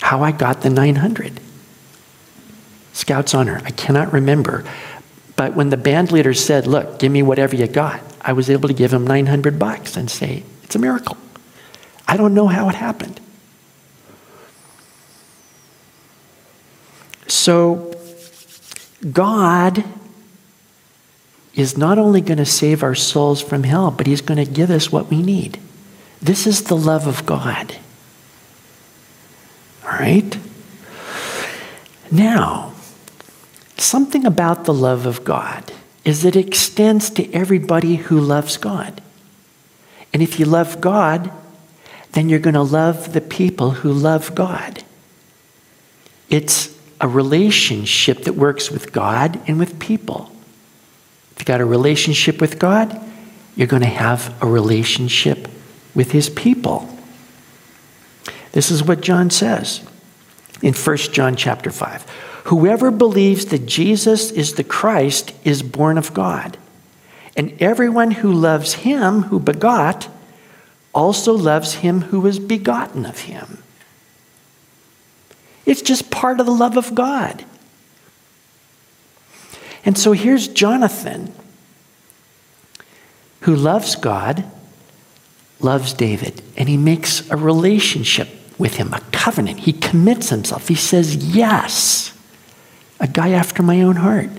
how 0.01 0.24
I 0.24 0.32
got 0.32 0.62
the 0.62 0.70
900. 0.70 1.39
Scout's 2.94 3.34
honor, 3.34 3.62
I 3.63 3.72
cannot 3.72 4.13
remember. 4.13 4.65
But 5.36 5.56
when 5.56 5.70
the 5.70 5.77
band 5.77 6.12
leader 6.12 6.34
said, 6.34 6.68
Look, 6.68 7.00
give 7.00 7.12
me 7.12 7.24
whatever 7.24 7.56
you 7.56 7.68
got, 7.68 8.01
I 8.22 8.34
was 8.34 8.50
able 8.50 8.68
to 8.68 8.74
give 8.74 8.94
him 8.94 9.06
900 9.06 9.58
bucks 9.58 9.96
and 9.96 10.10
say, 10.10 10.44
It's 10.63 10.75
a 10.75 10.80
miracle. 10.80 11.18
I 12.08 12.18
don't 12.18 12.34
know 12.34 12.48
how 12.48 12.70
it 12.70 12.75
happened. 12.75 13.20
So, 17.33 17.91
God 19.11 19.83
is 21.55 21.75
not 21.75 21.97
only 21.97 22.21
going 22.21 22.37
to 22.37 22.45
save 22.45 22.83
our 22.83 22.93
souls 22.93 23.41
from 23.41 23.63
hell, 23.63 23.89
but 23.89 24.05
He's 24.05 24.21
going 24.21 24.37
to 24.37 24.49
give 24.49 24.69
us 24.69 24.91
what 24.91 25.09
we 25.09 25.23
need. 25.23 25.59
This 26.21 26.45
is 26.45 26.65
the 26.65 26.77
love 26.77 27.07
of 27.07 27.25
God. 27.25 27.75
All 29.83 29.93
right? 29.93 30.37
Now, 32.11 32.75
something 33.77 34.27
about 34.27 34.65
the 34.65 34.73
love 34.73 35.07
of 35.07 35.23
God 35.23 35.73
is 36.05 36.21
that 36.21 36.35
it 36.35 36.47
extends 36.47 37.09
to 37.09 37.33
everybody 37.33 37.95
who 37.95 38.19
loves 38.19 38.57
God. 38.57 39.01
And 40.13 40.21
if 40.21 40.39
you 40.39 40.45
love 40.45 40.79
God, 40.79 41.31
then 42.11 42.29
you're 42.29 42.37
going 42.37 42.53
to 42.53 42.61
love 42.61 43.13
the 43.13 43.21
people 43.21 43.71
who 43.71 43.91
love 43.91 44.35
God. 44.35 44.83
It's 46.29 46.73
a 47.03 47.07
relationship 47.07 48.24
that 48.24 48.33
works 48.33 48.72
with 48.72 48.93
God 48.93 49.38
and 49.45 49.60
with 49.60 49.77
people. 49.77 50.31
If 51.33 51.39
you've 51.39 51.45
got 51.45 51.60
a 51.60 51.65
relationship 51.65 52.39
with 52.39 52.60
God, 52.60 52.98
you're 53.57 53.67
going 53.67 53.81
to 53.81 53.89
have 53.89 54.33
a 54.41 54.48
relationship 54.48 55.50
with 55.93 56.12
his 56.12 56.29
people. 56.29 56.89
This 58.53 58.72
is 58.72 58.83
what 58.83 59.01
John 59.01 59.29
says 59.29 59.86
in 60.62 60.74
1 60.74 60.98
John 60.98 61.36
chapter 61.36 61.72
5. 61.72 62.03
Whoever 62.45 62.89
believes 62.89 63.48
that 63.48 63.65
Jesus 63.65 64.31
is 64.31 64.53
the 64.53 64.63
Christ 64.63 65.33
is 65.43 65.62
born 65.62 65.98
of 65.98 66.13
God. 66.13 66.57
And 67.36 67.62
everyone 67.62 68.12
who 68.12 68.31
loves 68.31 68.75
him 68.75 69.24
who 69.24 69.41
begot 69.41 70.07
also 70.93 71.33
loves 71.33 71.75
him 71.75 72.01
who 72.01 72.22
was 72.22 72.39
begotten 72.39 73.05
of 73.05 73.22
him. 73.22 73.62
It's 75.65 75.82
just 75.82 76.12
part 76.12 76.39
of 76.39 76.46
the 76.46 76.51
love 76.51 76.77
of 76.77 76.93
God. 76.93 77.46
And 79.86 79.98
so 79.98 80.13
here's 80.13 80.48
Jonathan, 80.48 81.34
who 83.41 83.55
loves 83.55 83.96
God, 83.96 84.46
loves 85.60 85.93
David, 85.93 86.41
and 86.55 86.70
he 86.70 86.77
makes 86.77 87.29
a 87.29 87.36
relationship 87.36 88.29
with 88.58 88.75
him, 88.75 88.93
a 88.93 89.01
covenant. 89.12 89.62
He 89.62 89.74
commits 89.74 90.29
himself. 90.29 90.67
He 90.67 90.75
says, 90.75 91.15
Yes, 91.15 92.17
a 93.00 93.08
guy 93.08 93.32
after 93.32 93.63
my 93.63 93.82
own 93.82 93.98
heart. 93.98 94.29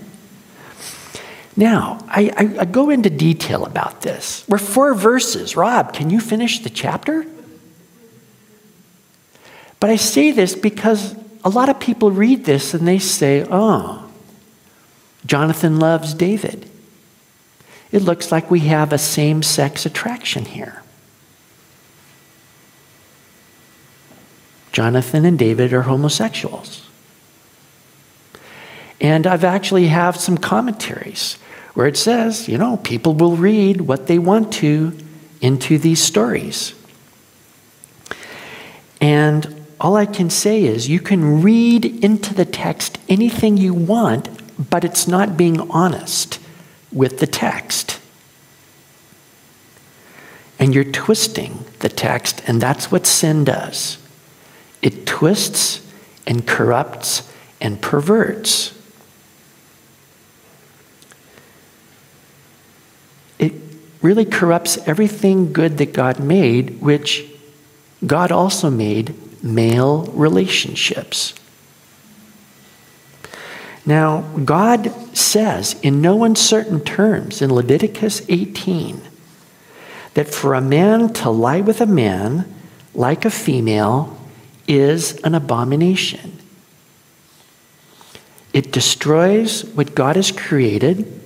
Now, 1.57 1.99
I, 2.07 2.31
I, 2.35 2.61
I, 2.61 2.65
go 2.65 2.89
into 2.89 3.09
detail 3.09 3.65
about 3.65 4.01
this. 4.01 4.43
We're 4.47 4.57
four 4.57 4.93
verses. 4.93 5.55
Rob, 5.55 5.93
can 5.93 6.09
you 6.09 6.19
finish 6.19 6.59
the 6.59 6.69
chapter? 6.69 7.25
But 9.79 9.89
I 9.89 9.95
say 9.95 10.31
this 10.31 10.53
because 10.53 11.15
a 11.45 11.49
lot 11.49 11.69
of 11.69 11.79
people 11.79 12.09
read 12.09 12.43
this 12.43 12.73
and 12.73 12.87
they 12.87 12.97
say, 12.97 13.45
oh, 13.51 14.09
Jonathan 15.27 15.79
loves 15.79 16.15
David. 16.15 16.67
It 17.91 18.01
looks 18.01 18.31
like 18.31 18.49
we 18.49 18.61
have 18.61 18.91
a 18.91 18.97
same 18.97 19.43
sex 19.43 19.85
attraction 19.85 20.45
here. 20.45 20.81
Jonathan 24.71 25.23
and 25.23 25.37
David 25.37 25.71
are 25.71 25.83
homosexuals. 25.83 26.89
And 28.99 29.27
I've 29.27 29.43
actually 29.43 29.87
have 29.87 30.17
some 30.17 30.37
commentaries 30.37 31.37
where 31.75 31.85
it 31.85 31.95
says, 31.95 32.49
you 32.49 32.57
know, 32.57 32.77
people 32.77 33.13
will 33.13 33.35
read 33.35 33.81
what 33.81 34.07
they 34.07 34.17
want 34.17 34.51
to 34.53 34.97
into 35.41 35.77
these 35.77 36.01
stories. 36.01 36.73
And 38.99 39.54
all 39.85 39.95
I 39.95 40.07
can 40.07 40.31
say 40.31 40.63
is 40.63 40.89
you 40.89 40.99
can 40.99 41.43
read 41.43 41.85
into 42.03 42.33
the 42.33 42.45
text 42.45 42.97
anything 43.07 43.55
you 43.55 43.73
want 43.73 44.29
but 44.57 44.83
it's 44.83 45.07
not 45.07 45.37
being 45.37 45.69
honest 45.69 46.39
with 46.91 47.19
the 47.19 47.27
text. 47.27 47.99
And 50.57 50.73
you're 50.73 50.85
twisting 50.85 51.65
the 51.79 51.89
text, 51.89 52.41
and 52.47 52.61
that's 52.61 52.91
what 52.91 53.05
sin 53.05 53.43
does 53.43 53.97
it 54.81 55.05
twists 55.05 55.81
and 56.27 56.47
corrupts 56.47 57.31
and 57.59 57.81
perverts. 57.81 58.71
It 63.39 63.53
really 64.01 64.25
corrupts 64.25 64.77
everything 64.87 65.53
good 65.53 65.77
that 65.79 65.93
God 65.93 66.19
made, 66.19 66.81
which 66.81 67.25
God 68.05 68.31
also 68.31 68.69
made 68.69 69.15
male 69.43 70.05
relationships. 70.13 71.33
Now, 73.85 74.21
God 74.43 74.91
says 75.15 75.75
in 75.83 76.01
no 76.01 76.23
uncertain 76.23 76.81
terms 76.81 77.41
in 77.41 77.53
Leviticus 77.53 78.23
18 78.27 79.01
that 80.15 80.27
for 80.27 80.53
a 80.53 80.61
man 80.61 81.13
to 81.13 81.29
lie 81.29 81.61
with 81.61 81.81
a 81.81 81.85
man 81.85 82.51
like 82.95 83.25
a 83.25 83.29
female 83.29 84.17
is 84.67 85.17
an 85.21 85.35
abomination. 85.35 86.39
It 88.53 88.71
destroys 88.71 89.65
what 89.65 89.93
God 89.93 90.15
has 90.15 90.31
created 90.31 91.21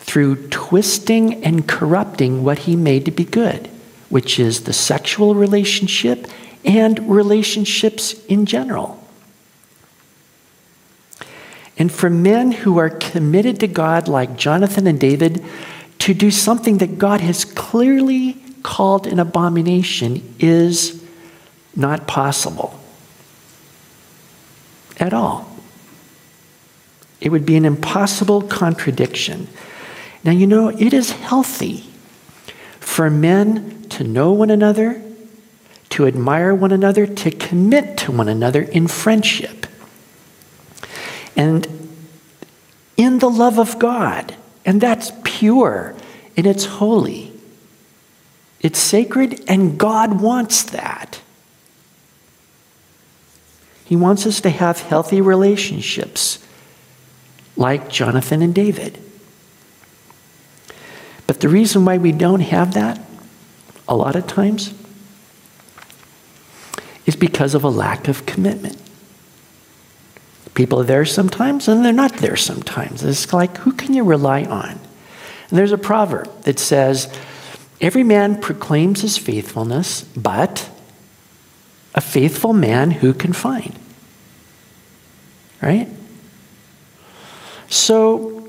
through 0.00 0.48
twisting 0.48 1.42
and 1.44 1.66
corrupting 1.66 2.44
what 2.44 2.60
he 2.60 2.76
made 2.76 3.04
to 3.06 3.10
be 3.10 3.24
good, 3.24 3.68
which 4.08 4.38
is 4.38 4.64
the 4.64 4.72
sexual 4.72 5.34
relationship 5.34 6.26
and 6.64 7.08
relationships 7.08 8.24
in 8.26 8.46
general. 8.46 9.02
And 11.78 11.92
for 11.92 12.10
men 12.10 12.50
who 12.50 12.78
are 12.78 12.90
committed 12.90 13.60
to 13.60 13.68
God, 13.68 14.08
like 14.08 14.36
Jonathan 14.36 14.86
and 14.86 14.98
David, 14.98 15.44
to 16.00 16.14
do 16.14 16.30
something 16.30 16.78
that 16.78 16.98
God 16.98 17.20
has 17.20 17.44
clearly 17.44 18.36
called 18.62 19.06
an 19.06 19.18
abomination 19.18 20.34
is 20.38 21.04
not 21.76 22.06
possible 22.06 22.78
at 24.98 25.12
all. 25.12 25.48
It 27.20 27.30
would 27.30 27.46
be 27.46 27.56
an 27.56 27.64
impossible 27.64 28.42
contradiction. 28.42 29.48
Now, 30.24 30.32
you 30.32 30.46
know, 30.46 30.68
it 30.68 30.92
is 30.92 31.12
healthy 31.12 31.84
for 32.80 33.10
men 33.10 33.82
to 33.90 34.04
know 34.04 34.32
one 34.32 34.50
another, 34.50 35.02
to 35.98 36.06
admire 36.06 36.54
one 36.54 36.70
another, 36.70 37.08
to 37.08 37.28
commit 37.28 37.96
to 37.96 38.12
one 38.12 38.28
another 38.28 38.62
in 38.62 38.86
friendship. 38.86 39.66
And 41.34 41.66
in 42.96 43.18
the 43.18 43.28
love 43.28 43.58
of 43.58 43.80
God. 43.80 44.36
And 44.64 44.80
that's 44.80 45.10
pure 45.24 45.96
and 46.36 46.46
it's 46.46 46.66
holy. 46.66 47.32
It's 48.60 48.78
sacred, 48.78 49.42
and 49.48 49.76
God 49.76 50.20
wants 50.20 50.62
that. 50.62 51.20
He 53.84 53.96
wants 53.96 54.24
us 54.24 54.40
to 54.42 54.50
have 54.50 54.80
healthy 54.80 55.20
relationships 55.20 56.38
like 57.56 57.88
Jonathan 57.88 58.40
and 58.40 58.54
David. 58.54 59.02
But 61.26 61.40
the 61.40 61.48
reason 61.48 61.84
why 61.84 61.98
we 61.98 62.12
don't 62.12 62.38
have 62.38 62.74
that, 62.74 63.00
a 63.88 63.96
lot 63.96 64.14
of 64.14 64.28
times, 64.28 64.77
is 67.08 67.16
because 67.16 67.54
of 67.54 67.64
a 67.64 67.70
lack 67.70 68.06
of 68.06 68.26
commitment. 68.26 68.76
People 70.52 70.80
are 70.80 70.84
there 70.84 71.06
sometimes 71.06 71.66
and 71.66 71.82
they're 71.82 71.90
not 71.90 72.12
there 72.18 72.36
sometimes. 72.36 73.02
It's 73.02 73.32
like, 73.32 73.56
who 73.56 73.72
can 73.72 73.94
you 73.94 74.04
rely 74.04 74.44
on? 74.44 74.72
And 74.72 75.58
there's 75.58 75.72
a 75.72 75.78
proverb 75.78 76.42
that 76.42 76.58
says, 76.58 77.10
Every 77.80 78.02
man 78.02 78.40
proclaims 78.40 79.00
his 79.00 79.16
faithfulness, 79.16 80.02
but 80.02 80.68
a 81.94 82.00
faithful 82.00 82.52
man 82.52 82.90
who 82.90 83.14
can 83.14 83.32
find. 83.32 83.72
Right? 85.62 85.88
So, 87.68 88.48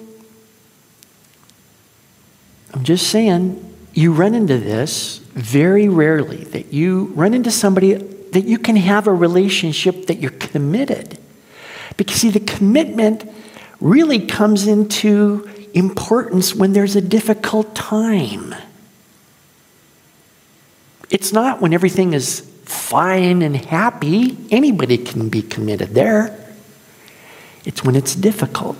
I'm 2.73 2.83
just 2.83 3.07
saying, 3.07 3.63
you 3.93 4.11
run 4.11 4.33
into 4.33 4.57
this 4.57 5.19
very 5.33 5.87
rarely, 5.87 6.43
that 6.45 6.73
you 6.73 7.05
run 7.15 7.33
into 7.33 7.51
somebody 7.51 8.18
that 8.31 8.45
you 8.45 8.57
can 8.57 8.75
have 8.75 9.07
a 9.07 9.13
relationship 9.13 10.07
that 10.07 10.19
you're 10.19 10.31
committed. 10.31 11.17
Because, 11.97 12.17
see, 12.17 12.29
the 12.29 12.39
commitment 12.39 13.29
really 13.81 14.25
comes 14.25 14.67
into 14.67 15.49
importance 15.73 16.55
when 16.55 16.73
there's 16.73 16.95
a 16.95 17.01
difficult 17.01 17.75
time. 17.75 18.55
It's 21.09 21.33
not 21.33 21.61
when 21.61 21.73
everything 21.73 22.13
is 22.13 22.41
fine 22.65 23.41
and 23.41 23.55
happy. 23.55 24.37
Anybody 24.51 24.97
can 24.97 25.29
be 25.29 25.41
committed 25.41 25.89
there. 25.89 26.35
It's 27.65 27.83
when 27.83 27.95
it's 27.95 28.15
difficult. 28.15 28.77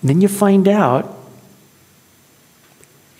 And 0.00 0.08
then 0.08 0.20
you 0.20 0.28
find 0.28 0.66
out, 0.66 1.18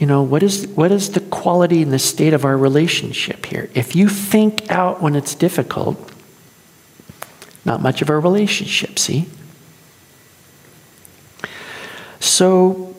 you 0.00 0.06
know, 0.06 0.22
what 0.22 0.42
is, 0.42 0.66
what 0.68 0.90
is 0.90 1.10
the 1.10 1.20
quality 1.20 1.82
and 1.82 1.92
the 1.92 1.98
state 1.98 2.32
of 2.32 2.46
our 2.46 2.56
relationship 2.56 3.44
here? 3.44 3.68
If 3.74 3.94
you 3.94 4.08
think 4.08 4.70
out 4.70 5.02
when 5.02 5.14
it's 5.14 5.34
difficult, 5.34 6.10
not 7.66 7.82
much 7.82 8.00
of 8.00 8.08
a 8.08 8.18
relationship, 8.18 8.98
see? 8.98 9.26
So, 12.18 12.96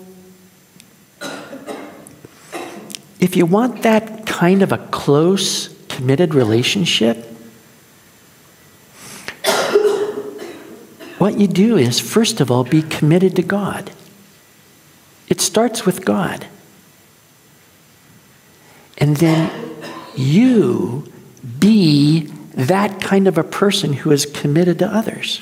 if 3.19 3.35
you 3.35 3.47
want 3.47 3.81
that 3.81 4.27
kind 4.27 4.61
of 4.61 4.71
a 4.71 4.77
close, 4.77 5.75
committed 5.89 6.35
relationship, 6.35 7.17
what 11.17 11.39
you 11.39 11.47
do 11.47 11.77
is, 11.77 11.99
first 11.99 12.39
of 12.39 12.51
all, 12.51 12.63
be 12.63 12.83
committed 12.83 13.35
to 13.37 13.41
God. 13.41 13.89
It 15.29 15.41
starts 15.41 15.83
with 15.83 16.05
God. 16.05 16.45
And 19.01 19.17
then 19.17 19.51
you 20.15 21.11
be 21.59 22.21
that 22.53 23.01
kind 23.01 23.27
of 23.27 23.37
a 23.37 23.43
person 23.43 23.93
who 23.93 24.11
is 24.11 24.27
committed 24.27 24.79
to 24.79 24.87
others. 24.87 25.41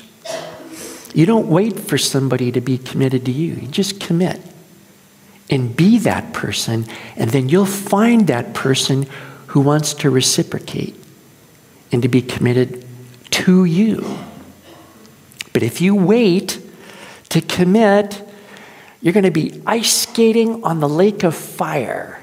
You 1.14 1.26
don't 1.26 1.48
wait 1.48 1.78
for 1.78 1.98
somebody 1.98 2.50
to 2.52 2.60
be 2.60 2.78
committed 2.78 3.26
to 3.26 3.32
you, 3.32 3.54
you 3.54 3.68
just 3.68 4.00
commit 4.00 4.40
and 5.50 5.76
be 5.76 5.98
that 5.98 6.32
person, 6.32 6.86
and 7.16 7.30
then 7.30 7.48
you'll 7.48 7.66
find 7.66 8.28
that 8.28 8.54
person 8.54 9.06
who 9.48 9.60
wants 9.60 9.92
to 9.94 10.08
reciprocate 10.08 10.94
and 11.90 12.02
to 12.02 12.08
be 12.08 12.22
committed 12.22 12.86
to 13.30 13.64
you. 13.64 14.18
But 15.52 15.64
if 15.64 15.80
you 15.80 15.96
wait 15.96 16.62
to 17.30 17.40
commit, 17.40 18.22
you're 19.00 19.12
going 19.12 19.24
to 19.24 19.32
be 19.32 19.60
ice 19.66 19.92
skating 19.92 20.62
on 20.62 20.78
the 20.78 20.88
lake 20.88 21.24
of 21.24 21.34
fire. 21.34 22.19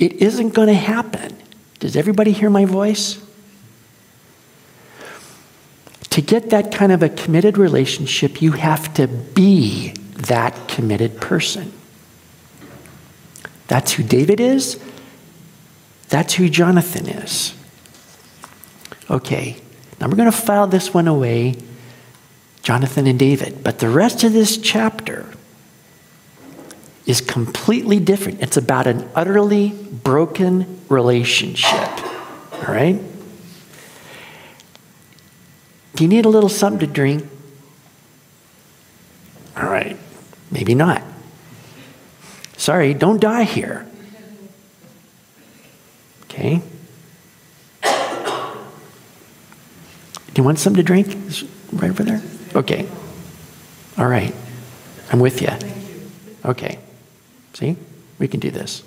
It 0.00 0.14
isn't 0.14 0.54
going 0.54 0.68
to 0.68 0.74
happen. 0.74 1.36
Does 1.78 1.94
everybody 1.94 2.32
hear 2.32 2.48
my 2.50 2.64
voice? 2.64 3.22
To 6.08 6.22
get 6.22 6.50
that 6.50 6.72
kind 6.72 6.90
of 6.90 7.02
a 7.02 7.08
committed 7.10 7.58
relationship, 7.58 8.42
you 8.42 8.52
have 8.52 8.92
to 8.94 9.06
be 9.06 9.90
that 10.14 10.68
committed 10.68 11.20
person. 11.20 11.72
That's 13.68 13.92
who 13.92 14.02
David 14.02 14.40
is. 14.40 14.82
That's 16.08 16.34
who 16.34 16.48
Jonathan 16.48 17.06
is. 17.06 17.54
Okay, 19.08 19.60
now 20.00 20.08
we're 20.08 20.16
going 20.16 20.30
to 20.30 20.36
file 20.36 20.66
this 20.66 20.92
one 20.94 21.06
away 21.08 21.56
Jonathan 22.62 23.06
and 23.06 23.18
David. 23.18 23.62
But 23.62 23.78
the 23.78 23.88
rest 23.88 24.24
of 24.24 24.32
this 24.32 24.56
chapter 24.56 25.29
is 27.06 27.20
completely 27.20 27.98
different. 27.98 28.40
It's 28.40 28.56
about 28.56 28.86
an 28.86 29.08
utterly 29.14 29.70
broken 29.70 30.80
relationship. 30.88 31.88
All 32.52 32.74
right? 32.74 33.00
Do 35.94 36.04
you 36.04 36.08
need 36.08 36.24
a 36.24 36.28
little 36.28 36.48
something 36.48 36.80
to 36.80 36.86
drink? 36.86 37.26
All 39.56 39.68
right, 39.68 39.96
maybe 40.50 40.74
not. 40.74 41.02
Sorry, 42.56 42.94
don't 42.94 43.20
die 43.20 43.44
here. 43.44 43.86
Okay? 46.24 46.62
Do 47.82 47.90
you 50.36 50.44
want 50.44 50.58
something 50.58 50.76
to 50.76 50.86
drink? 50.86 51.16
right 51.72 51.90
over 51.90 52.02
there? 52.02 52.22
Okay. 52.54 52.88
All 53.98 54.06
right. 54.06 54.34
I'm 55.12 55.20
with 55.20 55.42
you. 55.42 55.50
Okay. 56.44 56.78
See? 57.54 57.76
We 58.18 58.28
can 58.28 58.40
do 58.40 58.50
this. 58.50 58.82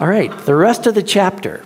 All 0.00 0.08
right. 0.08 0.36
The 0.44 0.54
rest 0.54 0.86
of 0.86 0.94
the 0.94 1.02
chapter. 1.02 1.64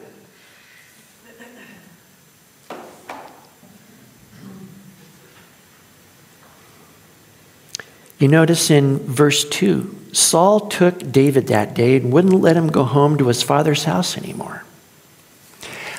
You 8.19 8.27
notice 8.27 8.71
in 8.71 8.99
verse 8.99 9.49
2 9.49 9.95
Saul 10.13 10.69
took 10.69 11.13
David 11.13 11.47
that 11.49 11.75
day 11.75 11.97
and 11.97 12.13
wouldn't 12.13 12.35
let 12.35 12.57
him 12.57 12.69
go 12.69 12.83
home 12.83 13.17
to 13.19 13.29
his 13.29 13.43
father's 13.43 13.85
house 13.85 14.17
anymore. 14.17 14.65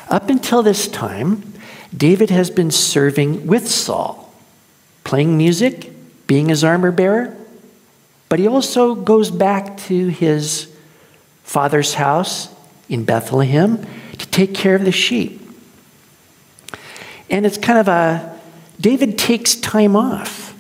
Up 0.09 0.29
until 0.29 0.63
this 0.63 0.88
time, 0.88 1.53
David 1.95 2.29
has 2.29 2.49
been 2.49 2.71
serving 2.71 3.47
with 3.47 3.67
Saul, 3.67 4.33
playing 5.03 5.38
music, 5.38 5.91
being 6.27 6.49
his 6.49 6.63
armor 6.63 6.91
bearer, 6.91 7.38
but 8.29 8.39
he 8.39 8.47
also 8.47 8.95
goes 8.95 9.31
back 9.31 9.77
to 9.77 10.07
his 10.07 10.73
father's 11.43 11.95
house 11.95 12.53
in 12.87 13.03
Bethlehem 13.03 13.85
to 14.17 14.27
take 14.27 14.53
care 14.53 14.75
of 14.75 14.85
the 14.85 14.91
sheep. 14.91 15.41
And 17.29 17.45
it's 17.45 17.57
kind 17.57 17.79
of 17.79 17.87
a 17.87 18.39
David 18.79 19.17
takes 19.17 19.55
time 19.55 19.95
off 19.95 20.55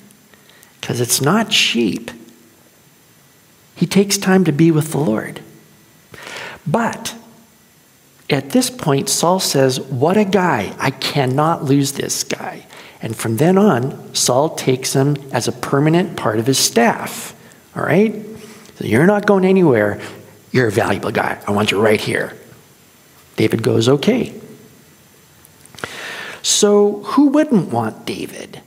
because 0.81 0.99
it's 0.99 1.21
not 1.21 1.53
sheep. 1.53 2.11
He 3.75 3.85
takes 3.85 4.17
time 4.17 4.43
to 4.43 4.51
be 4.51 4.71
with 4.71 4.91
the 4.91 4.97
Lord. 4.97 5.41
But 6.67 7.15
at 8.29 8.49
this 8.49 8.69
point, 8.69 9.09
Saul 9.09 9.39
says, 9.39 9.79
What 9.79 10.17
a 10.17 10.25
guy. 10.25 10.75
I 10.77 10.91
cannot 10.91 11.63
lose 11.63 11.93
this 11.93 12.23
guy. 12.23 12.65
And 13.01 13.15
from 13.15 13.37
then 13.37 13.57
on, 13.57 14.13
Saul 14.13 14.55
takes 14.55 14.93
him 14.93 15.15
as 15.31 15.47
a 15.47 15.53
permanent 15.53 16.17
part 16.17 16.39
of 16.39 16.47
his 16.47 16.59
staff. 16.59 17.33
All 17.79 17.85
right? 17.85 18.13
So 18.75 18.85
you're 18.85 19.05
not 19.05 19.25
going 19.25 19.45
anywhere. 19.45 20.01
You're 20.51 20.67
a 20.67 20.71
valuable 20.71 21.11
guy. 21.11 21.41
I 21.47 21.51
want 21.51 21.71
you 21.71 21.81
right 21.81 21.99
here. 21.99 22.35
David 23.37 23.63
goes, 23.63 23.87
Okay. 23.87 24.33
So 26.41 27.03
who 27.03 27.29
wouldn't 27.29 27.71
want 27.71 28.05
David? 28.05 28.61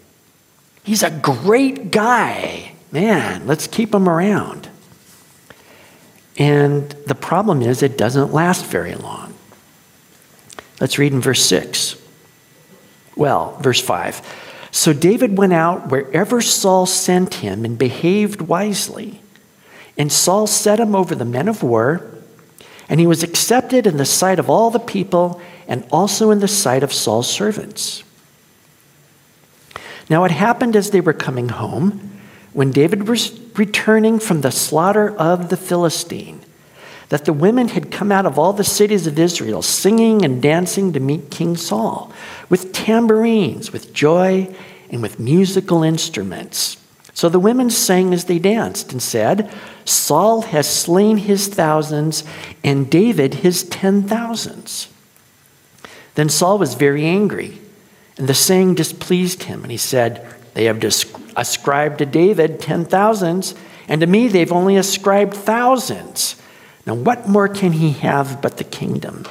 He's 0.82 1.02
a 1.02 1.10
great 1.10 1.90
guy. 1.90 2.72
Man, 2.90 3.46
let's 3.46 3.66
keep 3.66 3.94
him 3.94 4.08
around. 4.08 4.68
And 6.38 6.90
the 7.06 7.14
problem 7.14 7.60
is, 7.60 7.82
it 7.82 7.98
doesn't 7.98 8.32
last 8.32 8.64
very 8.64 8.94
long. 8.94 9.34
Let's 10.80 10.98
read 10.98 11.12
in 11.12 11.20
verse 11.20 11.44
6. 11.44 11.96
Well, 13.16 13.58
verse 13.58 13.80
5. 13.80 14.51
So 14.72 14.92
David 14.92 15.38
went 15.38 15.52
out 15.52 15.90
wherever 15.90 16.40
Saul 16.40 16.86
sent 16.86 17.34
him 17.34 17.64
and 17.64 17.78
behaved 17.78 18.40
wisely. 18.40 19.20
And 19.98 20.10
Saul 20.10 20.46
set 20.46 20.80
him 20.80 20.96
over 20.96 21.14
the 21.14 21.26
men 21.26 21.46
of 21.46 21.62
war, 21.62 22.10
and 22.88 22.98
he 22.98 23.06
was 23.06 23.22
accepted 23.22 23.86
in 23.86 23.98
the 23.98 24.06
sight 24.06 24.38
of 24.38 24.48
all 24.48 24.70
the 24.70 24.80
people 24.80 25.40
and 25.68 25.86
also 25.92 26.30
in 26.30 26.40
the 26.40 26.48
sight 26.48 26.82
of 26.82 26.92
Saul's 26.92 27.30
servants. 27.30 28.02
Now, 30.08 30.24
it 30.24 30.30
happened 30.30 30.74
as 30.74 30.90
they 30.90 31.00
were 31.00 31.12
coming 31.12 31.50
home, 31.50 32.20
when 32.52 32.70
David 32.70 33.08
was 33.08 33.38
returning 33.56 34.18
from 34.18 34.40
the 34.40 34.50
slaughter 34.50 35.14
of 35.16 35.48
the 35.48 35.56
Philistine, 35.56 36.41
that 37.12 37.26
the 37.26 37.32
women 37.34 37.68
had 37.68 37.90
come 37.90 38.10
out 38.10 38.24
of 38.24 38.38
all 38.38 38.54
the 38.54 38.64
cities 38.64 39.06
of 39.06 39.18
Israel, 39.18 39.60
singing 39.60 40.24
and 40.24 40.40
dancing 40.40 40.94
to 40.94 40.98
meet 40.98 41.30
King 41.30 41.58
Saul, 41.58 42.10
with 42.48 42.72
tambourines, 42.72 43.70
with 43.70 43.92
joy, 43.92 44.48
and 44.88 45.02
with 45.02 45.20
musical 45.20 45.82
instruments. 45.82 46.78
So 47.12 47.28
the 47.28 47.38
women 47.38 47.68
sang 47.68 48.14
as 48.14 48.24
they 48.24 48.38
danced 48.38 48.92
and 48.92 49.02
said, 49.02 49.52
Saul 49.84 50.40
has 50.40 50.66
slain 50.66 51.18
his 51.18 51.48
thousands, 51.48 52.24
and 52.64 52.90
David 52.90 53.34
his 53.34 53.62
ten 53.64 54.04
thousands. 54.04 54.88
Then 56.14 56.30
Saul 56.30 56.56
was 56.56 56.76
very 56.76 57.04
angry 57.04 57.60
and 58.16 58.26
the 58.26 58.32
saying 58.34 58.76
displeased 58.76 59.42
him, 59.42 59.62
and 59.62 59.70
he 59.70 59.76
said, 59.76 60.26
They 60.54 60.64
have 60.64 60.82
ascribed 61.36 61.98
to 61.98 62.06
David 62.06 62.58
ten 62.58 62.86
thousands, 62.86 63.54
and 63.86 64.00
to 64.00 64.06
me 64.06 64.28
they've 64.28 64.50
only 64.50 64.76
ascribed 64.78 65.34
thousands. 65.34 66.36
Now, 66.86 66.94
what 66.94 67.28
more 67.28 67.48
can 67.48 67.72
he 67.72 67.92
have 67.92 68.42
but 68.42 68.56
the 68.56 68.64
kingdom? 68.64 69.26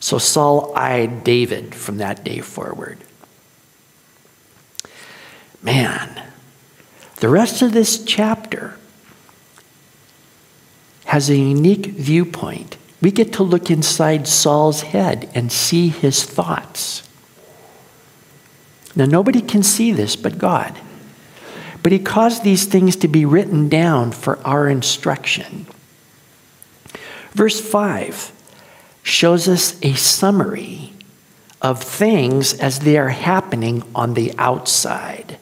So 0.00 0.18
Saul 0.18 0.72
eyed 0.76 1.24
David 1.24 1.74
from 1.74 1.98
that 1.98 2.24
day 2.24 2.40
forward. 2.40 2.98
Man, 5.62 6.22
the 7.16 7.28
rest 7.28 7.62
of 7.62 7.72
this 7.72 8.04
chapter 8.04 8.76
has 11.06 11.30
a 11.30 11.36
unique 11.36 11.86
viewpoint. 11.86 12.76
We 13.00 13.10
get 13.10 13.32
to 13.34 13.42
look 13.42 13.70
inside 13.70 14.28
Saul's 14.28 14.82
head 14.82 15.30
and 15.34 15.50
see 15.50 15.88
his 15.88 16.22
thoughts. 16.24 17.08
Now, 18.94 19.06
nobody 19.06 19.40
can 19.40 19.62
see 19.62 19.92
this 19.92 20.16
but 20.16 20.38
God. 20.38 20.78
But 21.82 21.92
he 21.92 21.98
caused 21.98 22.42
these 22.42 22.66
things 22.66 22.96
to 22.96 23.08
be 23.08 23.24
written 23.24 23.68
down 23.68 24.12
for 24.12 24.38
our 24.46 24.68
instruction. 24.68 25.66
Verse 27.32 27.60
5 27.60 28.32
shows 29.02 29.48
us 29.48 29.78
a 29.82 29.94
summary 29.94 30.92
of 31.60 31.82
things 31.82 32.54
as 32.54 32.80
they 32.80 32.96
are 32.96 33.08
happening 33.08 33.82
on 33.94 34.14
the 34.14 34.32
outside. 34.38 35.38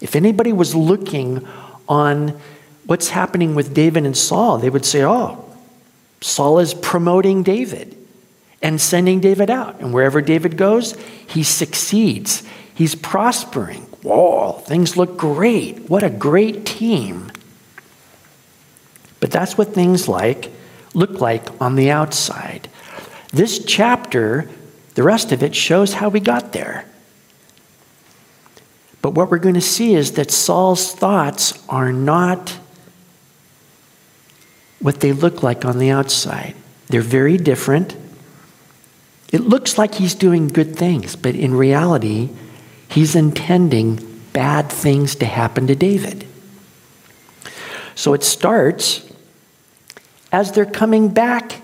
If 0.00 0.14
anybody 0.14 0.52
was 0.52 0.74
looking 0.74 1.46
on 1.88 2.38
what's 2.86 3.08
happening 3.08 3.54
with 3.54 3.74
David 3.74 4.04
and 4.04 4.16
Saul, 4.16 4.58
they 4.58 4.70
would 4.70 4.84
say, 4.84 5.04
oh, 5.04 5.44
Saul 6.20 6.58
is 6.58 6.74
promoting 6.74 7.42
David 7.42 7.96
and 8.62 8.80
sending 8.80 9.20
David 9.20 9.50
out. 9.50 9.80
And 9.80 9.92
wherever 9.92 10.20
David 10.20 10.56
goes, 10.56 10.96
he 11.26 11.42
succeeds. 11.42 12.42
He's 12.74 12.94
prospering. 12.94 13.82
Whoa, 14.02 14.52
things 14.52 14.96
look 14.96 15.16
great. 15.16 15.88
What 15.90 16.02
a 16.04 16.10
great 16.10 16.64
team. 16.64 17.32
But 19.20 19.30
that's 19.32 19.58
what 19.58 19.74
things 19.74 20.08
like 20.08 20.50
look 20.94 21.20
like 21.20 21.48
on 21.60 21.76
the 21.76 21.90
outside. 21.90 22.68
This 23.32 23.64
chapter, 23.64 24.48
the 24.94 25.02
rest 25.02 25.32
of 25.32 25.42
it 25.42 25.54
shows 25.54 25.94
how 25.94 26.08
we 26.08 26.20
got 26.20 26.52
there. 26.52 26.84
But 29.02 29.10
what 29.10 29.30
we're 29.30 29.38
going 29.38 29.54
to 29.54 29.60
see 29.60 29.94
is 29.94 30.12
that 30.12 30.30
Saul's 30.30 30.92
thoughts 30.92 31.64
are 31.68 31.92
not 31.92 32.58
what 34.80 35.00
they 35.00 35.12
look 35.12 35.42
like 35.42 35.64
on 35.64 35.78
the 35.78 35.90
outside. 35.90 36.54
They're 36.88 37.00
very 37.00 37.36
different. 37.36 37.96
It 39.32 39.42
looks 39.42 39.76
like 39.76 39.94
he's 39.94 40.14
doing 40.14 40.48
good 40.48 40.76
things, 40.76 41.16
but 41.16 41.34
in 41.34 41.54
reality, 41.54 42.30
he's 42.88 43.14
intending 43.14 44.22
bad 44.32 44.70
things 44.70 45.14
to 45.16 45.26
happen 45.26 45.66
to 45.66 45.74
David. 45.74 46.26
So 47.94 48.14
it 48.14 48.22
starts 48.22 49.07
as 50.30 50.52
they're 50.52 50.66
coming 50.66 51.08
back 51.08 51.62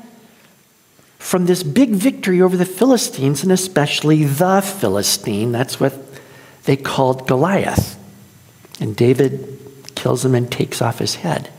from 1.18 1.46
this 1.46 1.62
big 1.62 1.90
victory 1.90 2.40
over 2.40 2.56
the 2.56 2.66
Philistines, 2.66 3.42
and 3.42 3.50
especially 3.50 4.24
the 4.24 4.60
Philistine. 4.60 5.52
That's 5.52 5.80
what 5.80 5.94
they 6.64 6.76
called 6.76 7.26
Goliath. 7.26 7.98
And 8.80 8.94
David 8.94 9.58
kills 9.94 10.24
him 10.24 10.34
and 10.34 10.50
takes 10.50 10.82
off 10.82 10.98
his 10.98 11.16
head. 11.16 11.50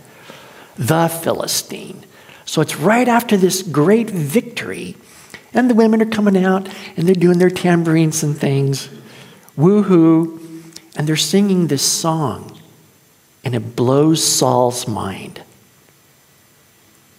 The 0.78 1.08
Philistine. 1.08 2.06
So 2.46 2.62
it's 2.62 2.76
right 2.76 3.08
after 3.08 3.38
this 3.38 3.64
great 3.64 4.10
victory, 4.10 4.96
and 5.54 5.70
the 5.70 5.76
women 5.76 6.02
are 6.02 6.06
coming 6.06 6.44
out 6.44 6.70
and 6.96 7.08
they're 7.08 7.16
doing 7.16 7.40
their 7.40 7.50
tambourines 7.50 8.22
and 8.22 8.38
things. 8.38 8.90
Woohoo. 9.58 10.42
And 10.98 11.08
they're 11.08 11.16
singing 11.16 11.68
this 11.68 11.82
song, 11.82 12.58
and 13.44 13.54
it 13.54 13.76
blows 13.76 14.24
Saul's 14.24 14.88
mind. 14.88 15.42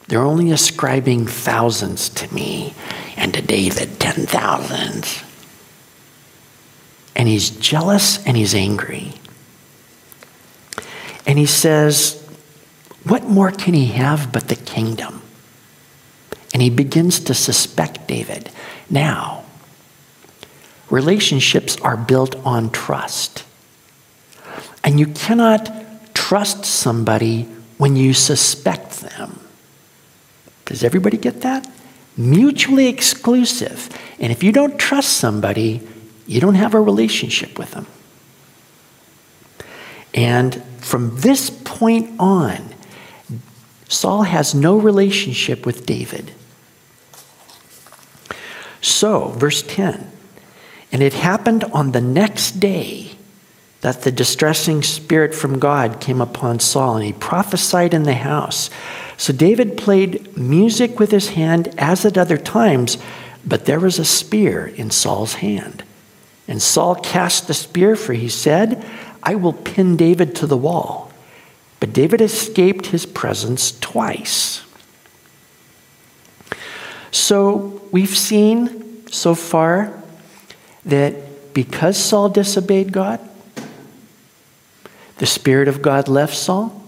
They're 0.08 0.22
only 0.22 0.52
ascribing 0.52 1.26
thousands 1.26 2.08
to 2.10 2.32
me, 2.32 2.74
and 3.16 3.34
to 3.34 3.42
David, 3.42 3.98
ten 3.98 4.26
thousands. 4.26 5.22
And 7.16 7.28
he's 7.28 7.50
jealous 7.50 8.24
and 8.26 8.36
he's 8.36 8.54
angry. 8.54 9.14
And 11.26 11.38
he 11.38 11.46
says, 11.46 12.22
What 13.04 13.24
more 13.24 13.50
can 13.50 13.74
he 13.74 13.86
have 13.86 14.32
but 14.32 14.48
the 14.48 14.56
kingdom? 14.56 15.22
And 16.52 16.62
he 16.62 16.70
begins 16.70 17.18
to 17.20 17.34
suspect 17.34 18.06
David. 18.06 18.50
Now, 18.88 19.44
relationships 20.88 21.76
are 21.80 21.96
built 21.96 22.36
on 22.46 22.70
trust. 22.70 23.44
And 24.84 25.00
you 25.00 25.08
cannot 25.08 26.14
trust 26.14 26.64
somebody 26.64 27.42
when 27.78 27.96
you 27.96 28.14
suspect 28.14 29.00
them. 29.00 29.40
Does 30.66 30.84
everybody 30.84 31.16
get 31.16 31.40
that? 31.40 31.68
Mutually 32.16 32.86
exclusive. 32.86 33.88
And 34.20 34.30
if 34.30 34.42
you 34.42 34.52
don't 34.52 34.78
trust 34.78 35.14
somebody, 35.14 35.86
you 36.26 36.40
don't 36.40 36.54
have 36.54 36.74
a 36.74 36.80
relationship 36.80 37.58
with 37.58 37.70
them. 37.72 37.86
And 40.14 40.62
from 40.78 41.20
this 41.20 41.50
point 41.50 42.18
on, 42.18 42.74
Saul 43.88 44.24
has 44.24 44.54
no 44.54 44.76
relationship 44.76 45.64
with 45.64 45.86
David. 45.86 46.32
So, 48.80 49.28
verse 49.30 49.62
10 49.62 50.10
And 50.90 51.02
it 51.02 51.14
happened 51.14 51.64
on 51.64 51.92
the 51.92 52.00
next 52.00 52.52
day 52.60 53.12
that 53.82 54.02
the 54.02 54.10
distressing 54.10 54.82
spirit 54.82 55.34
from 55.34 55.58
God 55.58 56.00
came 56.00 56.20
upon 56.20 56.60
Saul, 56.60 56.96
and 56.96 57.04
he 57.04 57.12
prophesied 57.12 57.94
in 57.94 58.04
the 58.04 58.14
house. 58.14 58.70
So 59.16 59.32
David 59.32 59.76
played 59.76 60.36
music 60.36 60.98
with 60.98 61.10
his 61.10 61.30
hand 61.30 61.68
as 61.78 62.04
at 62.04 62.18
other 62.18 62.38
times, 62.38 62.98
but 63.44 63.64
there 63.64 63.80
was 63.80 63.98
a 63.98 64.04
spear 64.04 64.66
in 64.66 64.90
Saul's 64.90 65.34
hand. 65.34 65.84
And 66.48 66.62
Saul 66.62 66.94
cast 66.94 67.48
the 67.48 67.54
spear, 67.54 67.96
for 67.96 68.12
he 68.12 68.28
said, 68.28 68.84
I 69.22 69.34
will 69.34 69.52
pin 69.52 69.96
David 69.96 70.36
to 70.36 70.46
the 70.46 70.56
wall. 70.56 71.10
But 71.80 71.92
David 71.92 72.20
escaped 72.20 72.86
his 72.86 73.04
presence 73.06 73.78
twice. 73.80 74.62
So 77.10 77.82
we've 77.90 78.16
seen 78.16 79.06
so 79.10 79.34
far 79.34 80.02
that 80.84 81.54
because 81.54 81.96
Saul 81.96 82.28
disobeyed 82.28 82.92
God, 82.92 83.20
the 85.18 85.26
Spirit 85.26 85.68
of 85.68 85.80
God 85.82 86.08
left 86.08 86.36
Saul. 86.36 86.85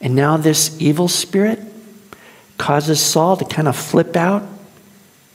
And 0.00 0.14
now 0.14 0.36
this 0.36 0.80
evil 0.80 1.08
spirit 1.08 1.60
causes 2.56 3.00
Saul 3.00 3.36
to 3.36 3.44
kind 3.44 3.68
of 3.68 3.76
flip 3.76 4.16
out, 4.16 4.46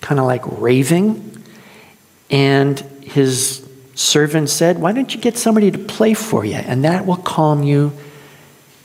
kind 0.02 0.20
of 0.20 0.26
like 0.26 0.42
raving. 0.60 1.44
And 2.30 2.80
his 3.02 3.68
servant 3.96 4.50
said, 4.50 4.80
Why 4.80 4.92
don't 4.92 5.14
you 5.14 5.20
get 5.20 5.38
somebody 5.38 5.72
to 5.72 5.78
play 5.78 6.14
for 6.14 6.46
you? 6.46 6.56
And 6.56 6.84
that 6.84 7.06
will 7.06 7.18
calm 7.18 7.64
you 7.64 7.94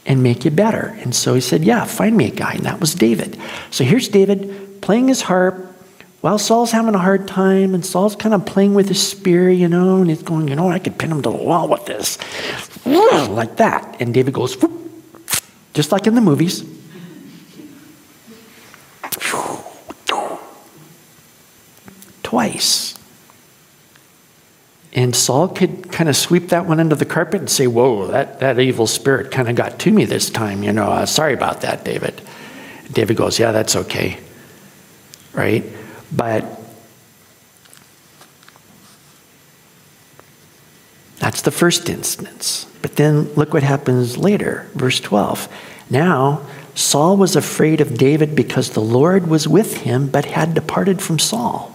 and 0.07 0.23
make 0.23 0.45
you 0.45 0.51
better. 0.51 0.97
And 1.01 1.15
so 1.15 1.35
he 1.35 1.41
said, 1.41 1.65
Yeah, 1.65 1.85
find 1.85 2.17
me 2.17 2.27
a 2.27 2.35
guy. 2.35 2.53
And 2.55 2.65
that 2.65 2.81
was 2.81 2.95
David. 2.95 3.39
So 3.71 3.85
here's 3.85 4.09
David 4.09 4.81
playing 4.81 5.09
his 5.09 5.23
harp 5.23 5.67
while 6.21 6.39
Saul's 6.39 6.73
having 6.73 6.97
a 6.97 6.99
hard 6.99 7.29
time, 7.29 7.75
and 7.75 7.87
Saul's 7.87 8.17
kind 8.17 8.35
of 8.35 8.45
playing 8.45 8.75
with 8.75 8.89
his 8.89 9.01
spear, 9.07 9.51
you 9.51 9.69
know, 9.69 9.99
and 9.99 10.11
he's 10.11 10.23
going, 10.23 10.49
You 10.49 10.57
know, 10.57 10.69
I 10.69 10.81
could 10.81 10.99
pin 10.99 11.13
him 11.13 11.23
to 11.23 11.31
the 11.31 11.37
wall 11.37 11.69
with 11.69 11.87
this. 11.87 12.19
Like 12.85 13.57
that. 13.57 14.01
And 14.01 14.13
David 14.13 14.35
goes, 14.35 14.57
just 15.75 15.93
like 15.93 16.07
in 16.07 16.15
the 16.15 16.21
movies. 16.21 16.65
Twice. 22.23 22.95
And 24.93 25.15
Saul 25.15 25.49
could 25.49 25.93
kind 25.93 26.09
of 26.09 26.17
sweep 26.17 26.49
that 26.49 26.67
one 26.67 26.81
under 26.81 26.95
the 26.95 27.05
carpet 27.05 27.41
and 27.41 27.49
say, 27.49 27.67
Whoa, 27.67 28.09
that, 28.09 28.41
that 28.41 28.59
evil 28.59 28.87
spirit 28.87 29.31
kind 29.31 29.49
of 29.49 29.55
got 29.55 29.79
to 29.81 29.91
me 29.91 30.05
this 30.05 30.29
time. 30.29 30.63
You 30.63 30.73
know, 30.73 30.91
uh, 30.91 31.07
sorry 31.07 31.35
about 31.35 31.61
that, 31.61 31.85
David. 31.85 32.21
David 32.93 33.17
goes, 33.17 33.39
Yeah, 33.39 33.53
that's 33.53 33.77
okay. 33.77 34.19
Right? 35.33 35.65
But 36.11 36.45
that's 41.39 41.45
the 41.45 41.51
first 41.53 41.89
instance. 41.89 42.67
But 42.83 42.97
then 42.97 43.33
look 43.35 43.55
what 43.55 43.63
happens 43.63 44.19
later, 44.19 44.67
verse 44.75 44.99
12. 44.99 45.47
Now, 45.89 46.45
Saul 46.75 47.17
was 47.17 47.37
afraid 47.37 47.81
of 47.81 47.97
David 47.97 48.35
because 48.35 48.71
the 48.71 48.81
Lord 48.81 49.29
was 49.29 49.47
with 49.47 49.83
him, 49.83 50.09
but 50.09 50.25
had 50.25 50.53
departed 50.53 51.01
from 51.01 51.21
Saul. 51.21 51.73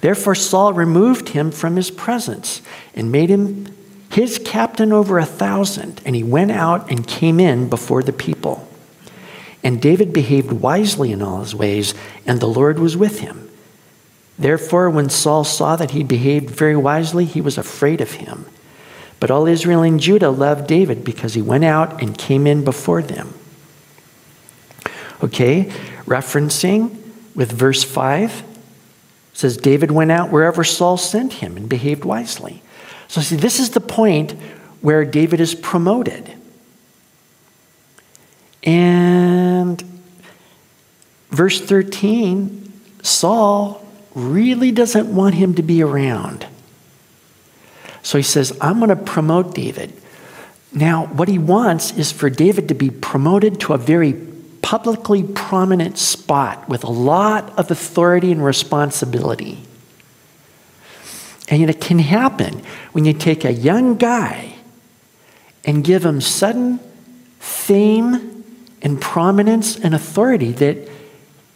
Therefore, 0.00 0.34
Saul 0.34 0.72
removed 0.72 1.28
him 1.28 1.50
from 1.50 1.76
his 1.76 1.90
presence 1.90 2.62
and 2.94 3.12
made 3.12 3.28
him 3.28 3.66
his 4.10 4.40
captain 4.42 4.90
over 4.90 5.18
a 5.18 5.26
thousand. 5.26 6.00
And 6.06 6.16
he 6.16 6.22
went 6.22 6.50
out 6.50 6.90
and 6.90 7.06
came 7.06 7.38
in 7.38 7.68
before 7.68 8.02
the 8.02 8.14
people. 8.14 8.66
And 9.62 9.82
David 9.82 10.14
behaved 10.14 10.50
wisely 10.50 11.12
in 11.12 11.20
all 11.20 11.40
his 11.40 11.54
ways, 11.54 11.92
and 12.24 12.40
the 12.40 12.46
Lord 12.48 12.78
was 12.78 12.96
with 12.96 13.20
him. 13.20 13.43
Therefore, 14.38 14.90
when 14.90 15.10
Saul 15.10 15.44
saw 15.44 15.76
that 15.76 15.92
he 15.92 16.02
behaved 16.02 16.50
very 16.50 16.76
wisely, 16.76 17.24
he 17.24 17.40
was 17.40 17.56
afraid 17.56 18.00
of 18.00 18.12
him. 18.12 18.46
But 19.20 19.30
all 19.30 19.46
Israel 19.46 19.82
and 19.82 20.00
Judah 20.00 20.30
loved 20.30 20.66
David 20.66 21.04
because 21.04 21.34
he 21.34 21.42
went 21.42 21.64
out 21.64 22.02
and 22.02 22.18
came 22.18 22.46
in 22.46 22.64
before 22.64 23.00
them. 23.00 23.32
Okay? 25.22 25.64
Referencing 26.04 26.96
with 27.34 27.52
verse 27.52 27.84
5 27.84 28.42
says 29.32 29.56
David 29.56 29.90
went 29.90 30.12
out 30.12 30.30
wherever 30.30 30.62
Saul 30.62 30.96
sent 30.96 31.34
him 31.34 31.56
and 31.56 31.68
behaved 31.68 32.04
wisely. 32.04 32.62
So 33.08 33.20
see 33.20 33.36
this 33.36 33.58
is 33.58 33.70
the 33.70 33.80
point 33.80 34.32
where 34.80 35.04
David 35.04 35.40
is 35.40 35.54
promoted. 35.54 36.34
And 38.62 39.82
verse 41.30 41.60
13 41.60 42.72
Saul 43.02 43.83
really 44.14 44.70
doesn't 44.70 45.14
want 45.14 45.34
him 45.34 45.54
to 45.54 45.62
be 45.62 45.82
around. 45.82 46.46
So 48.02 48.18
he 48.18 48.22
says, 48.22 48.56
I'm 48.60 48.78
going 48.78 48.90
to 48.90 48.96
promote 48.96 49.54
David. 49.54 49.92
Now, 50.72 51.06
what 51.06 51.28
he 51.28 51.38
wants 51.38 51.96
is 51.96 52.12
for 52.12 52.28
David 52.28 52.68
to 52.68 52.74
be 52.74 52.90
promoted 52.90 53.60
to 53.60 53.72
a 53.72 53.78
very 53.78 54.14
publicly 54.62 55.22
prominent 55.22 55.98
spot 55.98 56.68
with 56.68 56.84
a 56.84 56.90
lot 56.90 57.56
of 57.58 57.70
authority 57.70 58.32
and 58.32 58.44
responsibility. 58.44 59.58
And 61.48 61.68
it 61.68 61.80
can 61.80 61.98
happen 61.98 62.62
when 62.92 63.04
you 63.04 63.12
take 63.12 63.44
a 63.44 63.52
young 63.52 63.96
guy 63.96 64.54
and 65.64 65.84
give 65.84 66.04
him 66.04 66.20
sudden 66.20 66.80
fame 67.38 68.44
and 68.82 69.00
prominence 69.00 69.78
and 69.78 69.94
authority 69.94 70.52
that 70.52 70.88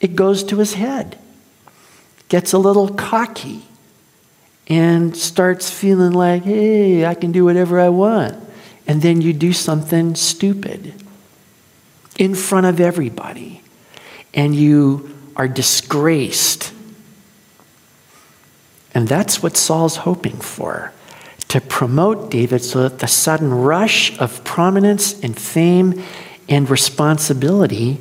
it 0.01 0.15
goes 0.15 0.45
to 0.45 0.59
his 0.59 0.75
head, 0.75 1.19
gets 2.29 2.53
a 2.53 2.59
little 2.59 2.89
cocky, 2.89 3.63
and 4.69 5.17
starts 5.17 5.71
feeling 5.71 6.13
like, 6.13 6.45
hey, 6.45 7.07
I 7.07 7.15
can 7.15 7.33
do 7.33 7.45
whatever 7.45 7.81
I 7.81 7.89
want. 7.89 8.37
And 8.87 9.01
then 9.01 9.23
you 9.23 9.33
do 9.33 9.53
something 9.53 10.15
stupid 10.15 10.95
in 12.19 12.35
front 12.35 12.67
of 12.67 12.81
everybody, 12.81 13.63
and 14.35 14.55
you 14.55 15.15
are 15.37 15.49
disgraced. 15.49 16.73
And 18.93 19.09
that's 19.09 19.43
what 19.43 19.57
Saul's 19.57 19.97
hoping 19.97 20.39
for 20.39 20.93
to 21.49 21.61
promote 21.61 22.31
David 22.31 22.63
so 22.63 22.83
that 22.83 22.99
the 22.99 23.07
sudden 23.07 23.53
rush 23.55 24.19
of 24.19 24.45
prominence 24.45 25.19
and 25.23 25.39
fame 25.39 26.03
and 26.49 26.69
responsibility 26.69 27.99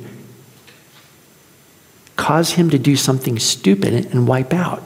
cause 2.28 2.52
him 2.52 2.68
to 2.68 2.78
do 2.78 2.94
something 2.94 3.38
stupid 3.38 4.04
and 4.12 4.28
wipe 4.28 4.52
out. 4.52 4.82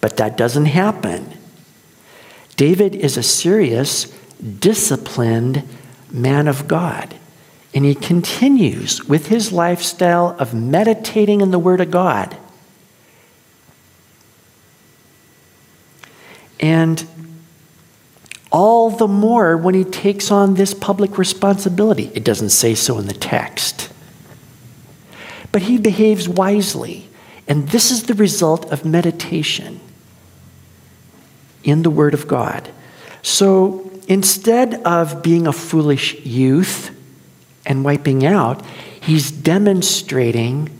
But 0.00 0.16
that 0.16 0.36
doesn't 0.36 0.66
happen. 0.66 1.38
David 2.56 2.96
is 2.96 3.16
a 3.16 3.22
serious, 3.22 4.06
disciplined 4.58 5.62
man 6.10 6.48
of 6.48 6.66
God. 6.66 7.14
And 7.72 7.84
he 7.84 7.94
continues 7.94 9.04
with 9.04 9.28
his 9.28 9.52
lifestyle 9.52 10.34
of 10.40 10.52
meditating 10.52 11.42
in 11.42 11.52
the 11.52 11.60
Word 11.60 11.80
of 11.80 11.92
God. 11.92 12.36
And 16.58 17.06
all 18.50 18.90
the 18.90 19.06
more 19.06 19.56
when 19.56 19.76
he 19.76 19.84
takes 19.84 20.32
on 20.32 20.54
this 20.54 20.74
public 20.74 21.18
responsibility. 21.18 22.10
It 22.14 22.24
doesn't 22.24 22.50
say 22.50 22.74
so 22.74 22.98
in 22.98 23.06
the 23.06 23.14
text. 23.14 23.91
But 25.52 25.62
he 25.62 25.78
behaves 25.78 26.28
wisely. 26.28 27.08
And 27.46 27.68
this 27.68 27.90
is 27.90 28.04
the 28.04 28.14
result 28.14 28.70
of 28.72 28.84
meditation 28.84 29.80
in 31.62 31.82
the 31.82 31.90
Word 31.90 32.14
of 32.14 32.26
God. 32.26 32.70
So 33.22 33.90
instead 34.08 34.74
of 34.82 35.22
being 35.22 35.46
a 35.46 35.52
foolish 35.52 36.14
youth 36.24 36.90
and 37.64 37.84
wiping 37.84 38.26
out, 38.26 38.64
he's 39.00 39.30
demonstrating 39.30 40.70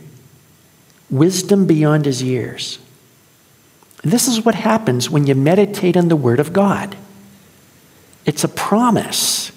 wisdom 1.09 1.65
beyond 1.65 2.05
his 2.05 2.21
years. 2.21 2.79
This 4.03 4.27
is 4.27 4.43
what 4.43 4.55
happens 4.55 5.09
when 5.09 5.27
you 5.27 5.35
meditate 5.35 5.95
on 5.95 6.09
the 6.09 6.17
Word 6.17 6.39
of 6.41 6.51
God. 6.51 6.97
It's 8.25 8.43
a 8.43 8.49
promise. 8.49 9.52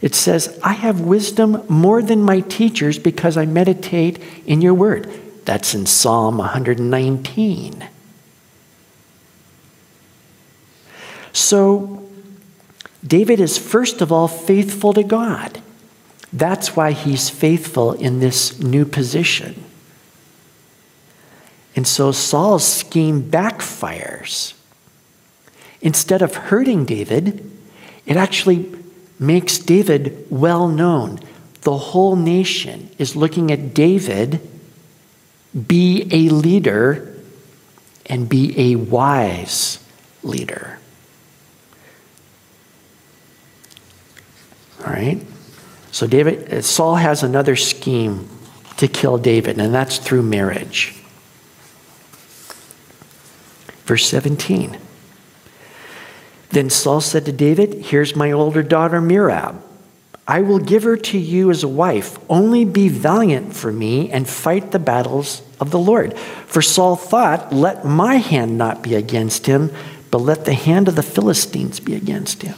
It 0.00 0.14
says, 0.14 0.58
I 0.62 0.74
have 0.74 1.00
wisdom 1.00 1.64
more 1.68 2.02
than 2.02 2.22
my 2.22 2.40
teachers 2.40 2.98
because 2.98 3.36
I 3.36 3.46
meditate 3.46 4.22
in 4.46 4.60
your 4.60 4.74
word. 4.74 5.10
That's 5.44 5.74
in 5.74 5.86
Psalm 5.86 6.38
119. 6.38 7.88
So, 11.32 12.02
David 13.06 13.40
is 13.40 13.56
first 13.58 14.00
of 14.00 14.10
all 14.10 14.28
faithful 14.28 14.92
to 14.94 15.02
God. 15.02 15.60
That's 16.32 16.74
why 16.74 16.92
he's 16.92 17.30
faithful 17.30 17.92
in 17.92 18.20
this 18.20 18.60
new 18.60 18.84
position. 18.84 19.64
And 21.76 21.86
so 21.86 22.10
Saul's 22.10 22.66
scheme 22.66 23.22
backfires. 23.22 24.54
Instead 25.80 26.22
of 26.22 26.34
hurting 26.34 26.86
David, 26.86 27.48
it 28.06 28.16
actually 28.16 28.74
makes 29.18 29.58
David 29.58 30.26
well 30.30 30.68
known. 30.68 31.20
The 31.62 31.76
whole 31.76 32.16
nation 32.16 32.90
is 32.98 33.16
looking 33.16 33.50
at 33.50 33.74
David 33.74 34.40
be 35.66 36.08
a 36.12 36.28
leader 36.28 37.14
and 38.04 38.28
be 38.28 38.54
a 38.72 38.76
wise 38.76 39.84
leader. 40.22 40.78
All 44.84 44.92
right? 44.92 45.20
So 45.90 46.06
David 46.06 46.52
uh, 46.52 46.62
Saul 46.62 46.96
has 46.96 47.22
another 47.22 47.56
scheme 47.56 48.28
to 48.76 48.86
kill 48.86 49.16
David, 49.16 49.58
and 49.58 49.74
that's 49.74 49.98
through 49.98 50.22
marriage. 50.22 50.94
Verse 53.86 54.06
17. 54.06 54.78
Then 56.50 56.70
Saul 56.70 57.00
said 57.00 57.24
to 57.26 57.32
David, 57.32 57.86
Here's 57.86 58.16
my 58.16 58.32
older 58.32 58.62
daughter 58.62 59.00
Merab. 59.00 59.60
I 60.28 60.40
will 60.40 60.58
give 60.58 60.82
her 60.82 60.96
to 60.96 61.18
you 61.18 61.50
as 61.50 61.62
a 61.62 61.68
wife. 61.68 62.18
Only 62.28 62.64
be 62.64 62.88
valiant 62.88 63.54
for 63.54 63.70
me 63.70 64.10
and 64.10 64.28
fight 64.28 64.72
the 64.72 64.78
battles 64.78 65.42
of 65.60 65.70
the 65.70 65.78
Lord. 65.78 66.18
For 66.18 66.62
Saul 66.62 66.96
thought, 66.96 67.52
Let 67.52 67.84
my 67.84 68.16
hand 68.16 68.58
not 68.58 68.82
be 68.82 68.94
against 68.94 69.46
him, 69.46 69.72
but 70.10 70.18
let 70.18 70.44
the 70.44 70.54
hand 70.54 70.88
of 70.88 70.96
the 70.96 71.02
Philistines 71.02 71.78
be 71.78 71.94
against 71.94 72.42
him. 72.42 72.56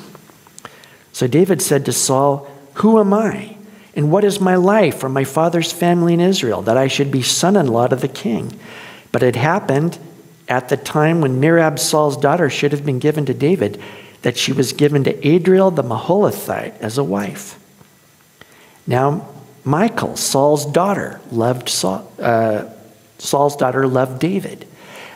So 1.12 1.26
David 1.26 1.60
said 1.60 1.84
to 1.84 1.92
Saul, 1.92 2.48
Who 2.74 2.98
am 2.98 3.12
I? 3.12 3.56
And 3.94 4.12
what 4.12 4.24
is 4.24 4.40
my 4.40 4.54
life 4.54 5.02
or 5.02 5.08
my 5.08 5.24
father's 5.24 5.72
family 5.72 6.14
in 6.14 6.20
Israel, 6.20 6.62
that 6.62 6.76
I 6.76 6.86
should 6.86 7.10
be 7.10 7.22
son 7.22 7.56
in 7.56 7.66
law 7.66 7.88
to 7.88 7.96
the 7.96 8.08
king? 8.08 8.58
But 9.12 9.22
it 9.22 9.36
happened 9.36 9.98
at 10.48 10.68
the 10.68 10.76
time 10.76 11.20
when 11.20 11.40
Merab, 11.40 11.78
Saul's 11.78 12.16
daughter, 12.16 12.48
should 12.48 12.72
have 12.72 12.84
been 12.84 12.98
given 12.98 13.26
to 13.26 13.34
David, 13.34 13.80
that 14.22 14.36
she 14.36 14.52
was 14.52 14.72
given 14.72 15.04
to 15.04 15.26
Adriel 15.26 15.70
the 15.70 15.82
Meholathite 15.82 16.78
as 16.80 16.98
a 16.98 17.04
wife. 17.04 17.58
Now, 18.86 19.28
Michal, 19.64 20.16
Saul's 20.16 20.64
daughter, 20.64 21.20
loved 21.30 21.68
Saul, 21.68 22.10
uh, 22.18 22.64
Saul's 23.18 23.56
daughter 23.56 23.86
loved 23.86 24.18
David. 24.18 24.66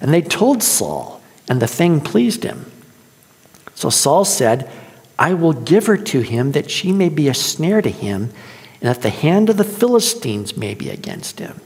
And 0.00 0.12
they 0.12 0.20
told 0.20 0.62
Saul, 0.62 1.22
and 1.48 1.60
the 1.60 1.66
thing 1.66 2.00
pleased 2.00 2.42
him. 2.42 2.70
So 3.74 3.88
Saul 3.88 4.24
said, 4.24 4.70
I 5.18 5.34
will 5.34 5.52
give 5.52 5.86
her 5.86 5.96
to 5.96 6.20
him 6.20 6.52
that 6.52 6.70
she 6.70 6.92
may 6.92 7.08
be 7.08 7.28
a 7.28 7.34
snare 7.34 7.80
to 7.80 7.90
him, 7.90 8.32
and 8.80 8.90
that 8.90 9.02
the 9.02 9.10
hand 9.10 9.48
of 9.48 9.56
the 9.56 9.64
Philistines 9.64 10.56
may 10.56 10.74
be 10.74 10.90
against 10.90 11.38
him. 11.38 11.60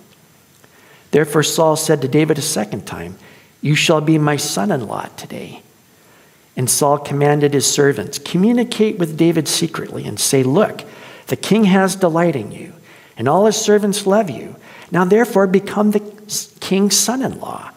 Therefore 1.10 1.42
Saul 1.42 1.76
said 1.76 2.02
to 2.02 2.08
David 2.08 2.38
a 2.38 2.42
second 2.42 2.86
time, 2.86 3.16
you 3.60 3.74
shall 3.74 4.00
be 4.00 4.18
my 4.18 4.36
son 4.36 4.70
in 4.70 4.86
law 4.86 5.06
today. 5.16 5.62
And 6.56 6.70
Saul 6.70 6.98
commanded 6.98 7.52
his 7.52 7.70
servants, 7.70 8.18
Communicate 8.18 8.98
with 8.98 9.18
David 9.18 9.46
secretly 9.46 10.06
and 10.06 10.18
say, 10.18 10.42
Look, 10.42 10.84
the 11.26 11.36
king 11.36 11.64
has 11.64 11.96
delight 11.96 12.36
in 12.36 12.52
you, 12.52 12.72
and 13.16 13.28
all 13.28 13.46
his 13.46 13.56
servants 13.56 14.06
love 14.06 14.30
you. 14.30 14.56
Now 14.90 15.04
therefore 15.04 15.46
become 15.46 15.90
the 15.90 16.00
king's 16.60 16.96
son 16.96 17.22
in 17.22 17.40
law. 17.40 17.72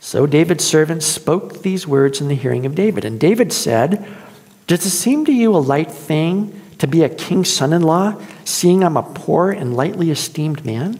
So 0.00 0.26
David's 0.26 0.64
servants 0.64 1.04
spoke 1.04 1.62
these 1.62 1.86
words 1.86 2.20
in 2.20 2.28
the 2.28 2.34
hearing 2.34 2.64
of 2.64 2.74
David. 2.74 3.04
And 3.04 3.20
David 3.20 3.52
said, 3.52 4.06
Does 4.66 4.86
it 4.86 4.90
seem 4.90 5.26
to 5.26 5.32
you 5.32 5.54
a 5.54 5.58
light 5.58 5.90
thing 5.90 6.58
to 6.78 6.86
be 6.86 7.02
a 7.02 7.08
king's 7.08 7.52
son 7.52 7.74
in 7.74 7.82
law, 7.82 8.18
seeing 8.44 8.82
I'm 8.82 8.96
a 8.96 9.02
poor 9.02 9.50
and 9.50 9.76
lightly 9.76 10.10
esteemed 10.10 10.64
man? 10.64 10.98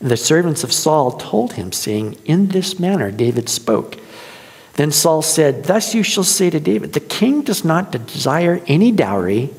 The 0.00 0.16
servants 0.16 0.64
of 0.64 0.72
Saul 0.72 1.12
told 1.12 1.54
him, 1.54 1.72
saying, 1.72 2.16
In 2.24 2.48
this 2.48 2.78
manner 2.78 3.10
David 3.10 3.48
spoke. 3.48 3.98
Then 4.74 4.92
Saul 4.92 5.20
said, 5.20 5.64
Thus 5.64 5.94
you 5.94 6.02
shall 6.02 6.24
say 6.24 6.48
to 6.48 6.58
David, 6.58 6.94
The 6.94 7.00
king 7.00 7.42
does 7.42 7.64
not 7.64 7.90
desire 7.92 8.62
any 8.66 8.92
dowry, 8.92 9.50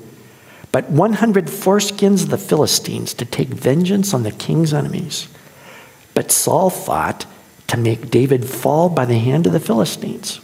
but 0.72 0.90
100 0.90 1.46
foreskins 1.46 2.24
of 2.24 2.30
the 2.30 2.38
Philistines 2.38 3.14
to 3.16 3.26
take 3.26 3.50
vengeance 3.50 4.14
on 4.14 4.24
the 4.24 4.32
king's 4.32 4.74
enemies. 4.74 5.28
But 6.16 6.32
Saul 6.32 6.70
thought 6.70 7.26
to 7.68 7.78
make 7.78 8.10
David 8.10 8.50
fall 8.50 8.90
by 8.90 9.06
the 9.06 9.20
hand 9.20 9.46
of 9.46 9.54
the 9.54 9.60
Philistines. 9.60 10.42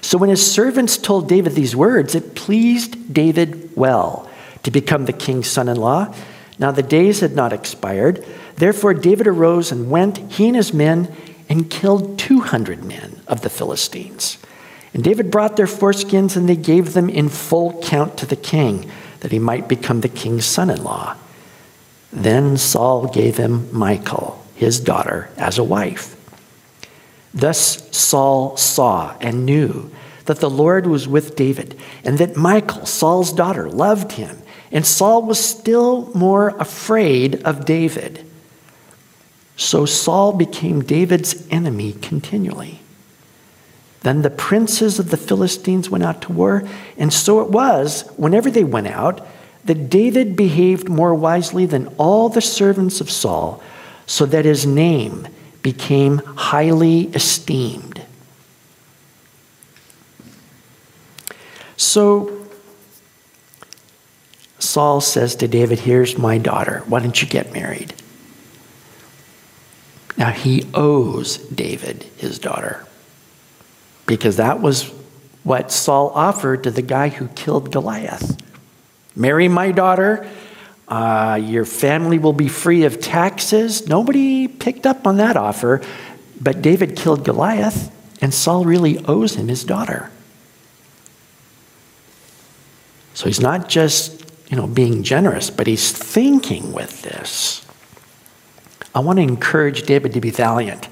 So 0.00 0.18
when 0.18 0.30
his 0.30 0.52
servants 0.52 0.96
told 0.96 1.28
David 1.28 1.54
these 1.54 1.74
words, 1.74 2.14
it 2.14 2.36
pleased 2.36 3.12
David 3.12 3.74
well 3.76 4.30
to 4.62 4.70
become 4.70 5.06
the 5.06 5.12
king's 5.12 5.48
son 5.48 5.68
in 5.68 5.76
law. 5.76 6.14
Now 6.58 6.70
the 6.70 6.82
days 6.82 7.20
had 7.20 7.34
not 7.34 7.52
expired. 7.52 8.24
Therefore 8.56 8.94
David 8.94 9.26
arose 9.26 9.70
and 9.70 9.90
went, 9.90 10.18
he 10.32 10.48
and 10.48 10.56
his 10.56 10.72
men, 10.72 11.14
and 11.48 11.70
killed 11.70 12.18
200 12.18 12.84
men 12.84 13.20
of 13.26 13.42
the 13.42 13.50
Philistines. 13.50 14.38
And 14.92 15.04
David 15.04 15.30
brought 15.30 15.56
their 15.56 15.66
foreskins, 15.66 16.36
and 16.36 16.48
they 16.48 16.56
gave 16.56 16.92
them 16.92 17.08
in 17.10 17.28
full 17.28 17.80
count 17.82 18.16
to 18.18 18.26
the 18.26 18.36
king, 18.36 18.90
that 19.20 19.32
he 19.32 19.38
might 19.38 19.68
become 19.68 20.00
the 20.00 20.08
king's 20.08 20.46
son 20.46 20.70
in 20.70 20.82
law. 20.82 21.16
Then 22.12 22.56
Saul 22.56 23.08
gave 23.08 23.36
him 23.36 23.68
Michal, 23.76 24.42
his 24.54 24.80
daughter, 24.80 25.28
as 25.36 25.58
a 25.58 25.64
wife. 25.64 26.16
Thus 27.34 27.86
Saul 27.94 28.56
saw 28.56 29.14
and 29.20 29.44
knew 29.44 29.90
that 30.24 30.40
the 30.40 30.50
Lord 30.50 30.86
was 30.86 31.06
with 31.06 31.36
David, 31.36 31.78
and 32.02 32.18
that 32.18 32.36
Michal, 32.36 32.86
Saul's 32.86 33.32
daughter, 33.32 33.68
loved 33.68 34.12
him. 34.12 34.38
And 34.70 34.86
Saul 34.86 35.22
was 35.22 35.42
still 35.42 36.10
more 36.14 36.48
afraid 36.58 37.42
of 37.44 37.64
David. 37.64 38.24
So 39.56 39.86
Saul 39.86 40.32
became 40.32 40.82
David's 40.82 41.46
enemy 41.50 41.92
continually. 41.94 42.80
Then 44.02 44.22
the 44.22 44.30
princes 44.30 44.98
of 44.98 45.10
the 45.10 45.16
Philistines 45.16 45.90
went 45.90 46.04
out 46.04 46.22
to 46.22 46.32
war, 46.32 46.62
and 46.96 47.12
so 47.12 47.40
it 47.40 47.48
was, 47.48 48.02
whenever 48.16 48.50
they 48.50 48.64
went 48.64 48.86
out, 48.86 49.26
that 49.64 49.90
David 49.90 50.36
behaved 50.36 50.88
more 50.88 51.14
wisely 51.14 51.66
than 51.66 51.88
all 51.98 52.28
the 52.28 52.40
servants 52.40 53.00
of 53.00 53.10
Saul, 53.10 53.60
so 54.06 54.24
that 54.26 54.44
his 54.44 54.64
name 54.64 55.26
became 55.62 56.18
highly 56.18 57.08
esteemed. 57.08 58.00
So 61.76 62.35
Saul 64.66 65.00
says 65.00 65.36
to 65.36 65.48
David, 65.48 65.80
Here's 65.80 66.18
my 66.18 66.38
daughter. 66.38 66.82
Why 66.86 67.00
don't 67.00 67.20
you 67.20 67.28
get 67.28 67.52
married? 67.52 67.94
Now 70.16 70.30
he 70.30 70.66
owes 70.74 71.36
David 71.36 72.04
his 72.16 72.38
daughter 72.38 72.86
because 74.06 74.36
that 74.36 74.60
was 74.60 74.90
what 75.44 75.70
Saul 75.70 76.10
offered 76.10 76.64
to 76.64 76.70
the 76.70 76.82
guy 76.82 77.08
who 77.08 77.28
killed 77.28 77.70
Goliath. 77.70 78.36
Marry 79.14 79.48
my 79.48 79.72
daughter. 79.72 80.28
Uh, 80.88 81.38
your 81.42 81.64
family 81.64 82.18
will 82.18 82.32
be 82.32 82.48
free 82.48 82.84
of 82.84 83.00
taxes. 83.00 83.88
Nobody 83.88 84.48
picked 84.48 84.86
up 84.86 85.06
on 85.06 85.16
that 85.16 85.36
offer, 85.36 85.82
but 86.40 86.62
David 86.62 86.96
killed 86.96 87.24
Goliath, 87.24 87.92
and 88.22 88.32
Saul 88.32 88.64
really 88.64 89.04
owes 89.06 89.34
him 89.34 89.48
his 89.48 89.64
daughter. 89.64 90.10
So 93.14 93.26
he's 93.26 93.40
not 93.40 93.68
just, 93.68 94.25
you 94.48 94.56
know, 94.56 94.66
being 94.66 95.02
generous, 95.02 95.50
but 95.50 95.66
he's 95.66 95.90
thinking 95.90 96.72
with 96.72 97.02
this. 97.02 97.66
I 98.94 99.00
want 99.00 99.18
to 99.18 99.22
encourage 99.22 99.82
David 99.82 100.12
to 100.14 100.20
be 100.20 100.30
valiant 100.30 100.88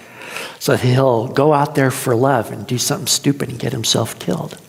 so 0.58 0.72
that 0.72 0.84
he'll 0.84 1.28
go 1.28 1.52
out 1.52 1.74
there 1.74 1.90
for 1.90 2.14
love 2.14 2.50
and 2.50 2.66
do 2.66 2.78
something 2.78 3.06
stupid 3.06 3.48
and 3.48 3.58
get 3.58 3.72
himself 3.72 4.18
killed. 4.18 4.60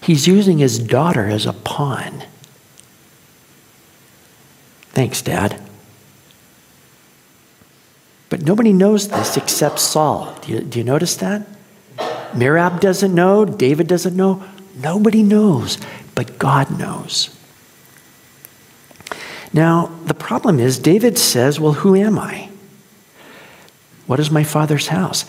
He's 0.00 0.26
using 0.26 0.58
his 0.58 0.78
daughter 0.78 1.26
as 1.26 1.46
a 1.46 1.52
pawn. 1.52 2.24
Thanks, 4.90 5.20
Dad. 5.20 5.60
But 8.28 8.42
nobody 8.42 8.72
knows 8.72 9.08
this 9.08 9.36
except 9.36 9.78
Saul. 9.78 10.38
Do 10.42 10.52
you, 10.52 10.60
do 10.60 10.78
you 10.78 10.84
notice 10.84 11.16
that? 11.16 11.46
Merab 12.32 12.80
doesn't 12.80 13.14
know, 13.14 13.44
David 13.44 13.86
doesn't 13.86 14.16
know, 14.16 14.44
nobody 14.76 15.22
knows, 15.22 15.78
but 16.16 16.38
God 16.40 16.76
knows. 16.76 17.30
Now, 19.52 19.92
the 20.06 20.14
problem 20.14 20.58
is, 20.58 20.80
David 20.80 21.16
says, 21.16 21.60
Well, 21.60 21.74
who 21.74 21.94
am 21.94 22.18
I? 22.18 22.50
What 24.08 24.18
is 24.18 24.30
my 24.30 24.42
father's 24.42 24.88
house? 24.88 25.24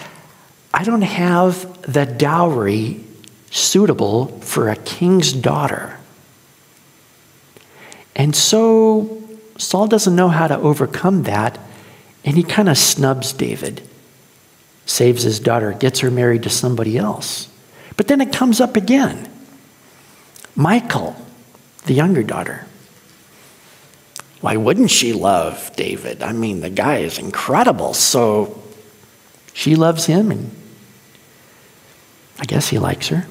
I 0.74 0.84
don't 0.84 1.04
have 1.04 1.82
the 1.84 2.06
dowry 2.06 3.04
suitable 3.52 4.28
for 4.40 4.70
a 4.70 4.76
king's 4.76 5.34
daughter. 5.34 6.00
And 8.16 8.36
so 8.36 9.24
Saul 9.58 9.88
doesn't 9.88 10.16
know 10.16 10.30
how 10.30 10.48
to 10.48 10.58
overcome 10.58 11.24
that, 11.24 11.60
and 12.24 12.36
he 12.36 12.44
kind 12.44 12.70
of 12.70 12.78
snubs 12.78 13.34
David, 13.34 13.82
saves 14.86 15.24
his 15.24 15.40
daughter, 15.40 15.74
gets 15.74 16.00
her 16.00 16.12
married 16.12 16.44
to 16.44 16.50
somebody 16.50 16.98
else. 16.98 17.50
But 17.96 18.08
then 18.08 18.22
it 18.22 18.34
comes 18.34 18.62
up 18.62 18.76
again. 18.76 19.30
Michal, 20.58 21.16
the 21.86 21.94
younger 21.94 22.24
daughter. 22.24 22.66
Why 24.42 24.58
wouldn't 24.58 24.92
she 24.92 25.14
love 25.14 25.72
David? 25.76 26.24
I 26.24 26.32
mean, 26.32 26.62
the 26.62 26.70
guy 26.70 26.98
is 26.98 27.20
incredible. 27.20 27.94
So 27.94 28.62
she 29.54 29.76
loves 29.76 30.06
him, 30.06 30.32
and 30.32 30.52
I 32.40 32.46
guess 32.46 32.70
he 32.70 32.80
likes 32.80 33.08
her. 33.10 33.28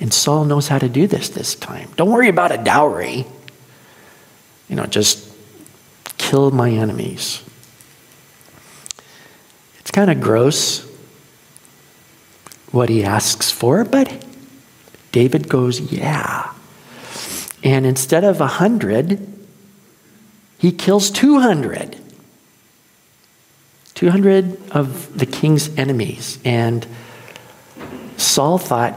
And 0.00 0.12
Saul 0.12 0.44
knows 0.44 0.68
how 0.68 0.78
to 0.78 0.88
do 0.88 1.06
this 1.06 1.28
this 1.28 1.54
time. 1.54 1.90
Don't 1.96 2.10
worry 2.10 2.28
about 2.28 2.52
a 2.52 2.58
dowry. 2.58 3.26
You 4.68 4.76
know, 4.76 4.86
just 4.86 5.30
kill 6.18 6.50
my 6.50 6.70
enemies. 6.70 7.42
It's 9.80 9.90
kind 9.90 10.10
of 10.10 10.20
gross 10.20 10.86
what 12.72 12.88
he 12.88 13.04
asks 13.04 13.50
for, 13.50 13.84
but 13.84 14.25
David 15.16 15.48
goes, 15.48 15.80
yeah. 15.80 16.52
And 17.64 17.86
instead 17.86 18.22
of 18.22 18.42
a 18.42 18.46
hundred, 18.46 19.26
he 20.58 20.70
kills 20.70 21.10
200. 21.10 21.96
200 23.94 24.70
of 24.72 25.18
the 25.18 25.24
king's 25.24 25.74
enemies. 25.78 26.38
And 26.44 26.86
Saul 28.18 28.58
thought, 28.58 28.92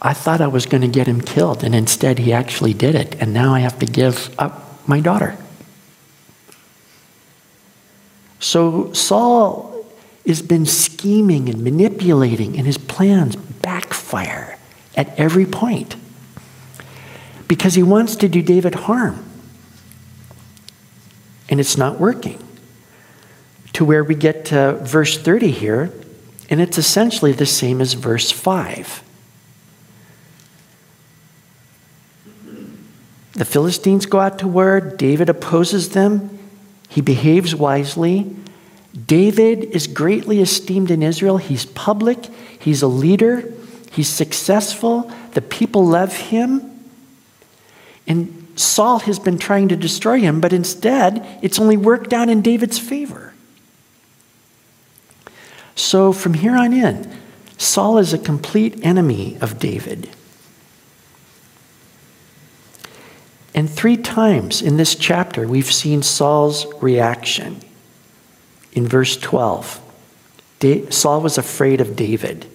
I 0.00 0.14
thought 0.14 0.40
I 0.40 0.46
was 0.46 0.64
going 0.64 0.80
to 0.80 0.88
get 0.88 1.06
him 1.06 1.20
killed. 1.20 1.62
And 1.62 1.74
instead, 1.74 2.18
he 2.18 2.32
actually 2.32 2.72
did 2.72 2.94
it. 2.94 3.16
And 3.20 3.34
now 3.34 3.52
I 3.52 3.60
have 3.60 3.78
to 3.80 3.84
give 3.84 4.34
up 4.38 4.88
my 4.88 5.00
daughter. 5.00 5.36
So 8.40 8.90
Saul 8.94 9.84
has 10.26 10.40
been 10.40 10.64
scheming 10.64 11.50
and 11.50 11.62
manipulating, 11.62 12.56
and 12.56 12.66
his 12.66 12.78
plans 12.78 13.36
backfire 13.36 14.57
at 14.98 15.18
every 15.18 15.46
point 15.46 15.96
because 17.46 17.74
he 17.74 17.82
wants 17.82 18.16
to 18.16 18.28
do 18.28 18.42
David 18.42 18.74
harm. 18.74 19.24
And 21.48 21.60
it's 21.60 21.78
not 21.78 21.98
working. 21.98 22.42
To 23.74 23.84
where 23.84 24.02
we 24.02 24.16
get 24.16 24.46
to 24.46 24.74
verse 24.82 25.16
30 25.16 25.52
here, 25.52 25.92
and 26.50 26.60
it's 26.60 26.76
essentially 26.76 27.32
the 27.32 27.46
same 27.46 27.80
as 27.80 27.92
verse 27.94 28.30
5. 28.30 29.04
The 33.34 33.44
Philistines 33.44 34.04
go 34.04 34.18
out 34.18 34.40
to 34.40 34.48
war, 34.48 34.80
David 34.80 35.28
opposes 35.28 35.90
them, 35.90 36.38
he 36.88 37.00
behaves 37.00 37.54
wisely. 37.54 38.34
David 39.06 39.64
is 39.64 39.86
greatly 39.86 40.40
esteemed 40.40 40.90
in 40.90 41.04
Israel. 41.04 41.36
He's 41.36 41.64
public, 41.64 42.24
he's 42.58 42.82
a 42.82 42.88
leader, 42.88 43.52
he's 43.92 44.08
successful, 44.08 45.10
the 45.32 45.42
people 45.42 45.86
love 45.86 46.16
him. 46.16 46.80
And 48.06 48.46
Saul 48.56 49.00
has 49.00 49.18
been 49.18 49.38
trying 49.38 49.68
to 49.68 49.76
destroy 49.76 50.18
him, 50.18 50.40
but 50.40 50.52
instead, 50.52 51.26
it's 51.42 51.58
only 51.58 51.76
worked 51.76 52.12
out 52.12 52.28
in 52.28 52.42
David's 52.42 52.78
favor. 52.78 53.34
So 55.74 56.12
from 56.12 56.34
here 56.34 56.56
on 56.56 56.72
in, 56.72 57.10
Saul 57.56 57.98
is 57.98 58.12
a 58.12 58.18
complete 58.18 58.84
enemy 58.84 59.36
of 59.40 59.58
David. 59.58 60.08
And 63.54 63.68
three 63.68 63.96
times 63.96 64.62
in 64.62 64.76
this 64.76 64.94
chapter, 64.94 65.46
we've 65.46 65.72
seen 65.72 66.02
Saul's 66.02 66.66
reaction. 66.80 67.60
In 68.72 68.86
verse 68.86 69.16
12, 69.16 69.80
Saul 70.90 71.20
was 71.20 71.38
afraid 71.38 71.80
of 71.80 71.96
David. 71.96 72.46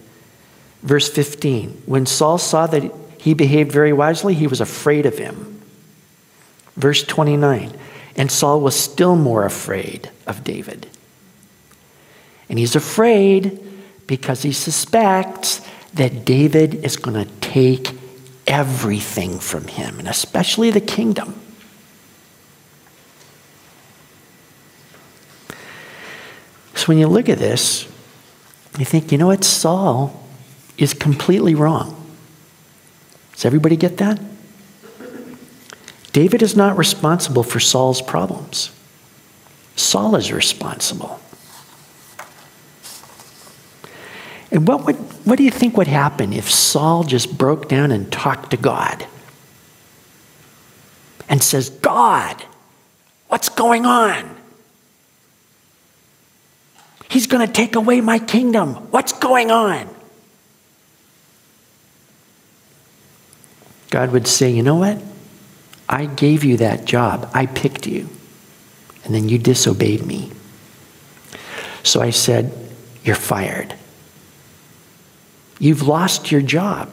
Verse 0.83 1.09
15, 1.09 1.83
when 1.85 2.05
Saul 2.05 2.37
saw 2.37 2.67
that 2.67 2.93
he 3.17 3.33
behaved 3.33 3.71
very 3.71 3.93
wisely, 3.93 4.33
he 4.33 4.47
was 4.47 4.59
afraid 4.59 5.05
of 5.05 5.17
him. 5.17 5.61
Verse 6.75 7.03
29 7.03 7.71
And 8.17 8.29
Saul 8.29 8.59
was 8.59 8.75
still 8.75 9.15
more 9.15 9.45
afraid 9.45 10.11
of 10.27 10.43
David. 10.43 10.87
And 12.49 12.59
he's 12.59 12.75
afraid 12.75 13.59
because 14.07 14.43
he 14.43 14.51
suspects 14.51 15.65
that 15.93 16.25
David 16.25 16.75
is 16.75 16.97
going 16.97 17.25
to 17.25 17.31
take 17.39 17.91
everything 18.45 19.39
from 19.39 19.67
him, 19.67 19.99
and 19.99 20.07
especially 20.09 20.69
the 20.69 20.81
kingdom. 20.81 21.39
So 26.75 26.87
when 26.87 26.97
you 26.97 27.07
look 27.07 27.29
at 27.29 27.37
this, 27.37 27.87
you 28.77 28.83
think, 28.83 29.13
you 29.13 29.17
know 29.17 29.27
what? 29.27 29.45
Saul 29.45 30.22
is 30.77 30.93
completely 30.93 31.55
wrong. 31.55 31.99
Does 33.33 33.45
everybody 33.45 33.75
get 33.75 33.97
that? 33.97 34.19
David 36.11 36.43
is 36.43 36.55
not 36.55 36.77
responsible 36.77 37.43
for 37.43 37.59
Saul's 37.59 38.01
problems. 38.01 38.71
Saul 39.75 40.15
is 40.15 40.31
responsible. 40.31 41.19
And 44.51 44.67
what, 44.67 44.85
would, 44.85 44.95
what 45.25 45.37
do 45.37 45.43
you 45.43 45.49
think 45.49 45.75
would 45.77 45.87
happen 45.87 46.31
if 46.31 46.51
Saul 46.51 47.03
just 47.03 47.35
broke 47.35 47.67
down 47.67 47.91
and 47.91 48.11
talked 48.11 48.51
to 48.51 48.57
God? 48.57 49.07
And 51.27 51.41
says, 51.41 51.71
God, 51.71 52.43
what's 53.29 53.49
going 53.49 53.87
on? 53.87 54.35
He's 57.09 57.25
going 57.25 57.45
to 57.45 57.51
take 57.51 57.75
away 57.75 58.01
my 58.01 58.19
kingdom. 58.19 58.75
What's 58.91 59.13
going 59.13 59.49
on? 59.49 59.92
God 63.93 64.11
would 64.11 64.25
say, 64.25 64.49
You 64.49 64.63
know 64.63 64.77
what? 64.77 64.99
I 65.87 66.07
gave 66.07 66.43
you 66.43 66.57
that 66.57 66.85
job. 66.85 67.29
I 67.31 67.45
picked 67.45 67.85
you. 67.85 68.09
And 69.05 69.13
then 69.13 69.29
you 69.29 69.37
disobeyed 69.37 70.03
me. 70.03 70.31
So 71.83 72.01
I 72.01 72.09
said, 72.09 72.51
You're 73.03 73.15
fired. 73.15 73.75
You've 75.59 75.83
lost 75.83 76.31
your 76.31 76.41
job, 76.41 76.89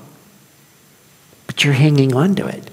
but 1.46 1.64
you're 1.64 1.72
hanging 1.72 2.14
on 2.14 2.34
to 2.34 2.46
it. 2.46 2.70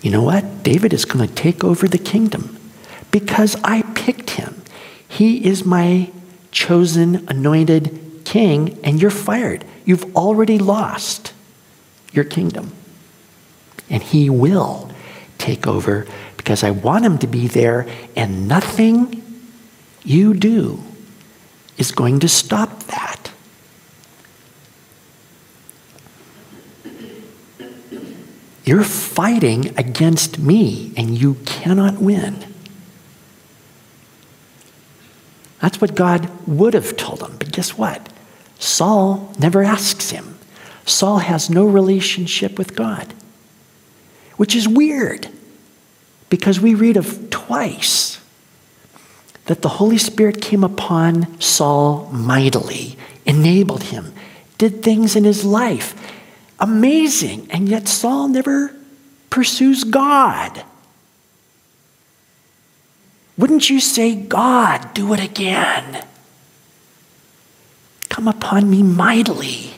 You 0.00 0.12
know 0.12 0.22
what? 0.22 0.62
David 0.62 0.92
is 0.92 1.04
going 1.04 1.26
to 1.26 1.34
take 1.34 1.64
over 1.64 1.88
the 1.88 1.98
kingdom 1.98 2.56
because 3.10 3.56
I 3.64 3.82
picked 3.96 4.30
him. 4.30 4.62
He 5.08 5.44
is 5.44 5.64
my 5.64 6.12
chosen, 6.52 7.28
anointed 7.28 8.22
king, 8.24 8.78
and 8.84 9.02
you're 9.02 9.10
fired. 9.10 9.64
You've 9.84 10.14
already 10.14 10.60
lost 10.60 11.32
your 12.12 12.24
kingdom. 12.24 12.72
And 13.92 14.02
he 14.02 14.28
will 14.28 14.90
take 15.38 15.68
over 15.68 16.06
because 16.36 16.64
I 16.64 16.72
want 16.72 17.04
him 17.04 17.18
to 17.18 17.28
be 17.28 17.46
there, 17.46 17.86
and 18.16 18.48
nothing 18.48 19.22
you 20.02 20.34
do 20.34 20.82
is 21.78 21.92
going 21.92 22.18
to 22.20 22.28
stop 22.28 22.82
that. 22.84 23.30
You're 28.64 28.84
fighting 28.84 29.78
against 29.78 30.38
me, 30.38 30.92
and 30.96 31.18
you 31.18 31.34
cannot 31.44 31.98
win. 31.98 32.44
That's 35.60 35.80
what 35.80 35.94
God 35.94 36.28
would 36.48 36.74
have 36.74 36.96
told 36.96 37.22
him. 37.22 37.36
But 37.38 37.52
guess 37.52 37.76
what? 37.78 38.08
Saul 38.58 39.32
never 39.38 39.62
asks 39.62 40.10
him. 40.10 40.38
Saul 40.86 41.18
has 41.18 41.50
no 41.50 41.64
relationship 41.64 42.58
with 42.58 42.74
God, 42.74 43.14
which 44.36 44.54
is 44.54 44.68
weird 44.68 45.28
because 46.28 46.60
we 46.60 46.74
read 46.74 46.96
of 46.96 47.30
twice 47.30 48.20
that 49.46 49.62
the 49.62 49.68
Holy 49.68 49.98
Spirit 49.98 50.40
came 50.40 50.64
upon 50.64 51.40
Saul 51.40 52.08
mightily, 52.12 52.96
enabled 53.26 53.84
him, 53.84 54.12
did 54.58 54.82
things 54.82 55.16
in 55.16 55.24
his 55.24 55.44
life. 55.44 55.94
Amazing. 56.60 57.50
And 57.50 57.68
yet 57.68 57.88
Saul 57.88 58.28
never 58.28 58.74
pursues 59.30 59.84
God. 59.84 60.64
Wouldn't 63.36 63.68
you 63.68 63.80
say, 63.80 64.14
God, 64.14 64.94
do 64.94 65.12
it 65.12 65.20
again? 65.20 66.04
Come 68.08 68.28
upon 68.28 68.70
me 68.70 68.82
mightily. 68.82 69.72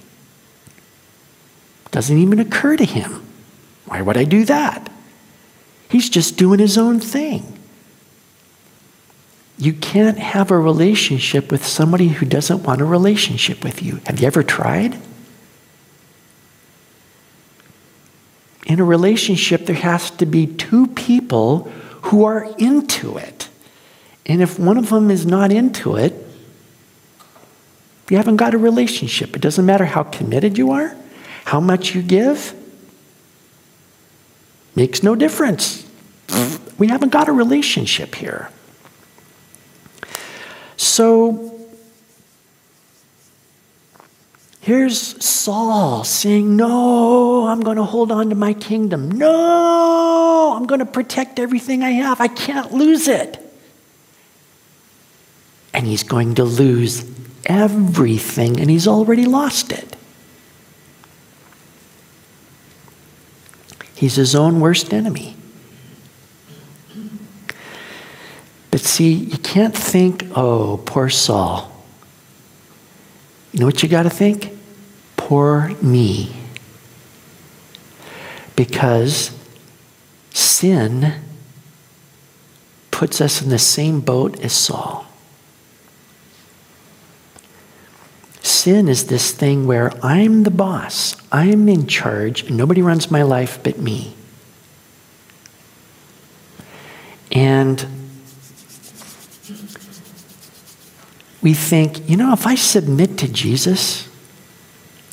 Doesn't 1.90 2.18
even 2.18 2.40
occur 2.40 2.76
to 2.76 2.84
him. 2.84 3.23
Why 3.86 4.02
would 4.02 4.16
I 4.16 4.24
do 4.24 4.44
that? 4.44 4.90
He's 5.88 6.08
just 6.08 6.36
doing 6.36 6.58
his 6.58 6.78
own 6.78 7.00
thing. 7.00 7.58
You 9.58 9.72
can't 9.72 10.18
have 10.18 10.50
a 10.50 10.58
relationship 10.58 11.50
with 11.50 11.64
somebody 11.64 12.08
who 12.08 12.26
doesn't 12.26 12.64
want 12.64 12.80
a 12.80 12.84
relationship 12.84 13.62
with 13.62 13.82
you. 13.82 14.00
Have 14.06 14.20
you 14.20 14.26
ever 14.26 14.42
tried? 14.42 14.98
In 18.66 18.80
a 18.80 18.84
relationship, 18.84 19.66
there 19.66 19.76
has 19.76 20.10
to 20.12 20.26
be 20.26 20.46
two 20.46 20.88
people 20.88 21.70
who 22.02 22.24
are 22.24 22.52
into 22.58 23.16
it. 23.16 23.48
And 24.26 24.42
if 24.42 24.58
one 24.58 24.78
of 24.78 24.88
them 24.88 25.10
is 25.10 25.26
not 25.26 25.52
into 25.52 25.96
it, 25.96 26.14
you 28.10 28.16
haven't 28.16 28.36
got 28.36 28.54
a 28.54 28.58
relationship. 28.58 29.36
It 29.36 29.42
doesn't 29.42 29.64
matter 29.64 29.84
how 29.84 30.02
committed 30.02 30.58
you 30.58 30.72
are, 30.72 30.96
how 31.44 31.60
much 31.60 31.94
you 31.94 32.02
give, 32.02 32.54
makes 34.74 35.02
no 35.02 35.14
difference. 35.14 35.88
We 36.78 36.88
haven't 36.88 37.10
got 37.10 37.28
a 37.28 37.32
relationship 37.32 38.14
here. 38.14 38.50
So 40.76 41.68
here's 44.60 45.24
Saul 45.24 46.04
saying, 46.04 46.56
No, 46.56 47.46
I'm 47.46 47.60
going 47.60 47.76
to 47.76 47.84
hold 47.84 48.10
on 48.10 48.30
to 48.30 48.34
my 48.34 48.54
kingdom. 48.54 49.10
No, 49.10 50.54
I'm 50.56 50.66
going 50.66 50.80
to 50.80 50.86
protect 50.86 51.38
everything 51.38 51.82
I 51.82 51.90
have. 51.90 52.20
I 52.20 52.28
can't 52.28 52.72
lose 52.72 53.06
it 53.06 53.44
and 55.74 55.88
he's 55.88 56.04
going 56.04 56.36
to 56.36 56.44
lose 56.44 57.04
everything, 57.44 58.60
and 58.60 58.70
he's 58.70 58.86
already 58.86 59.26
lost 59.26 59.72
it. 59.72 59.96
He's 63.94 64.16
his 64.16 64.34
own 64.34 64.60
worst 64.60 64.92
enemy. 64.92 65.36
But 68.70 68.80
see, 68.80 69.12
you 69.12 69.38
can't 69.38 69.74
think, 69.74 70.26
oh, 70.34 70.82
poor 70.84 71.08
Saul. 71.08 71.70
You 73.52 73.60
know 73.60 73.66
what 73.66 73.84
you 73.84 73.88
got 73.88 74.02
to 74.02 74.10
think? 74.10 74.50
Poor 75.16 75.68
me. 75.80 76.34
Because 78.56 79.30
sin 80.30 81.14
puts 82.90 83.20
us 83.20 83.42
in 83.42 83.48
the 83.48 83.58
same 83.58 84.00
boat 84.00 84.40
as 84.40 84.52
Saul. 84.52 85.03
Sin 88.44 88.88
is 88.88 89.06
this 89.06 89.32
thing 89.32 89.66
where 89.66 89.90
I'm 90.04 90.42
the 90.42 90.50
boss, 90.50 91.16
I'm 91.32 91.66
in 91.66 91.86
charge, 91.86 92.50
nobody 92.50 92.82
runs 92.82 93.10
my 93.10 93.22
life 93.22 93.58
but 93.62 93.78
me. 93.78 94.14
And 97.32 97.86
we 101.40 101.54
think, 101.54 102.06
you 102.06 102.18
know, 102.18 102.34
if 102.34 102.46
I 102.46 102.54
submit 102.54 103.16
to 103.18 103.32
Jesus 103.32 104.10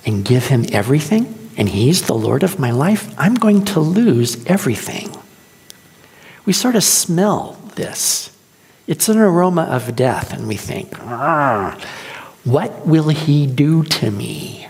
and 0.06 0.26
give 0.26 0.48
him 0.48 0.66
everything, 0.74 1.50
and 1.56 1.70
he's 1.70 2.08
the 2.08 2.14
Lord 2.14 2.44
of 2.44 2.60
my 2.60 2.72
life, 2.72 3.16
I'm 3.18 3.36
going 3.36 3.64
to 3.64 3.80
lose 3.80 4.46
everything. 4.46 5.16
We 6.46 6.52
sort 6.52 6.76
of 6.76 6.84
smell 6.84 7.54
this. 7.76 8.36
It's 8.88 9.08
an 9.08 9.18
aroma 9.18 9.64
of 9.64 9.96
death, 9.96 10.34
and 10.34 10.50
we 10.50 10.58
think, 10.58 11.00
ah, 11.00 11.80
what 12.44 12.88
will 12.88 13.10
he 13.10 13.46
do 13.46 13.84
to 13.84 14.10
me 14.12 14.68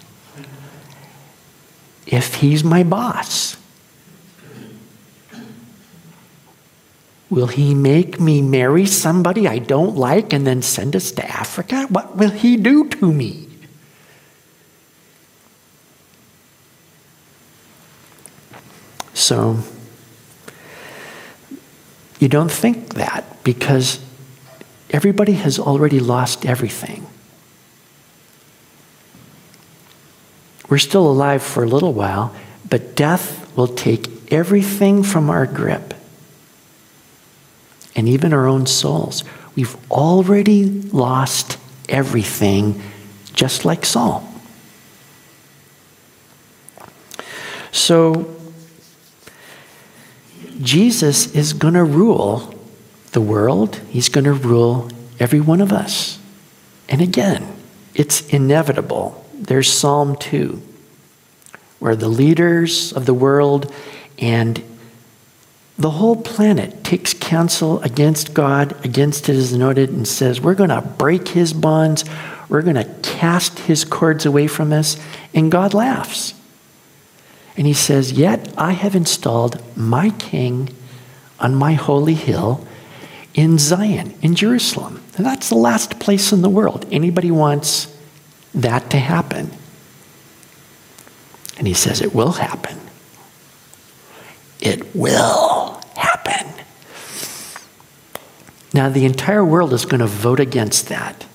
if 2.06 2.36
he's 2.36 2.64
my 2.64 2.84
boss? 2.84 3.58
Will 7.30 7.48
he 7.48 7.74
make 7.74 8.20
me 8.20 8.42
marry 8.42 8.86
somebody 8.86 9.48
I 9.48 9.60
don't 9.60 9.96
like 9.96 10.34
and 10.34 10.46
then 10.46 10.62
send 10.62 10.98
us 10.98 11.12
to 11.14 11.26
Africa? 11.26 11.88
What 11.88 12.18
will 12.18 12.30
he 12.30 12.58
do 12.58 12.90
to 12.90 13.14
me? 13.14 13.48
So, 19.14 19.60
you 22.20 22.28
don't 22.28 22.52
think 22.52 22.96
that 22.96 23.44
because 23.46 24.04
everybody 24.90 25.34
has 25.34 25.58
already 25.58 26.02
lost 26.02 26.46
everything. 26.46 27.08
We're 30.72 30.78
still 30.78 31.12
alive 31.12 31.44
for 31.44 31.66
a 31.66 31.68
little 31.68 31.92
while, 31.92 32.34
but 32.70 32.96
death 32.96 33.54
will 33.58 33.68
take 33.68 34.32
everything 34.32 35.04
from 35.04 35.30
our 35.30 35.46
grip 35.46 35.94
and 37.94 38.08
even 38.08 38.32
our 38.32 38.48
own 38.48 38.66
souls. 38.68 39.26
We've 39.54 39.76
already 39.92 40.64
lost 40.64 41.58
everything, 41.90 42.82
just 43.34 43.66
like 43.66 43.84
Saul. 43.84 44.26
So, 47.74 48.34
Jesus 50.62 51.36
is 51.36 51.52
going 51.52 51.74
to 51.74 51.84
rule 51.84 52.56
the 53.12 53.20
world, 53.20 53.82
He's 53.90 54.08
going 54.08 54.24
to 54.24 54.32
rule 54.32 54.90
every 55.20 55.42
one 55.42 55.60
of 55.60 55.74
us. 55.74 56.18
And 56.88 57.02
again, 57.02 57.58
it's 57.94 58.26
inevitable 58.30 59.21
there's 59.42 59.72
Psalm 59.72 60.16
2, 60.16 60.62
where 61.80 61.96
the 61.96 62.08
leaders 62.08 62.94
of 62.94 63.06
the 63.06 63.14
world 63.14 63.74
and 64.20 64.64
the 65.78 65.90
whole 65.90 66.16
planet 66.16 66.84
takes 66.84 67.14
counsel 67.14 67.82
against 67.82 68.36
God, 68.36 68.86
against 68.86 69.26
his 69.26 69.52
Anointed, 69.52 69.90
and 69.90 70.08
says, 70.08 70.40
We're 70.40 70.54
going 70.54 70.70
to 70.70 70.82
break 70.82 71.30
his 71.30 71.54
bonds, 71.54 72.06
we're 72.50 72.62
going 72.62 72.76
to 72.76 72.88
cast 73.02 73.60
his 73.60 73.84
cords 73.84 74.26
away 74.26 74.46
from 74.46 74.72
us, 74.72 74.98
and 75.34 75.52
God 75.52 75.74
laughs. 75.74 76.36
And 77.58 77.66
he 77.66 77.74
says, 77.74 78.12
Yet 78.12 78.54
I 78.58 78.74
have 78.74 78.96
installed 78.96 79.62
my 79.76 80.12
king 80.12 80.70
on 81.40 81.56
my 81.56 81.74
holy 81.74 82.14
hill 82.14 82.68
in 83.34 83.58
Zion, 83.58 84.14
in 84.22 84.36
Jerusalem. 84.36 85.02
And 85.18 85.26
that's 85.26 85.50
the 85.50 85.56
last 85.56 86.00
place 86.00 86.32
in 86.32 86.44
the 86.44 86.50
world 86.50 86.86
anybody 86.92 87.32
wants 87.32 87.91
that 88.54 88.90
to 88.92 88.98
happen. 88.98 89.52
And 91.58 91.68
he 91.68 91.74
says, 91.74 92.02
It 92.02 92.14
will 92.14 92.34
happen. 92.34 92.80
It 94.60 94.96
will 94.96 95.82
happen. 95.96 96.48
Now, 98.74 98.90
the 98.90 99.06
entire 99.06 99.44
world 99.44 99.74
is 99.74 99.86
going 99.86 100.00
to 100.00 100.08
vote 100.08 100.40
against 100.40 100.88
that. 100.90 101.26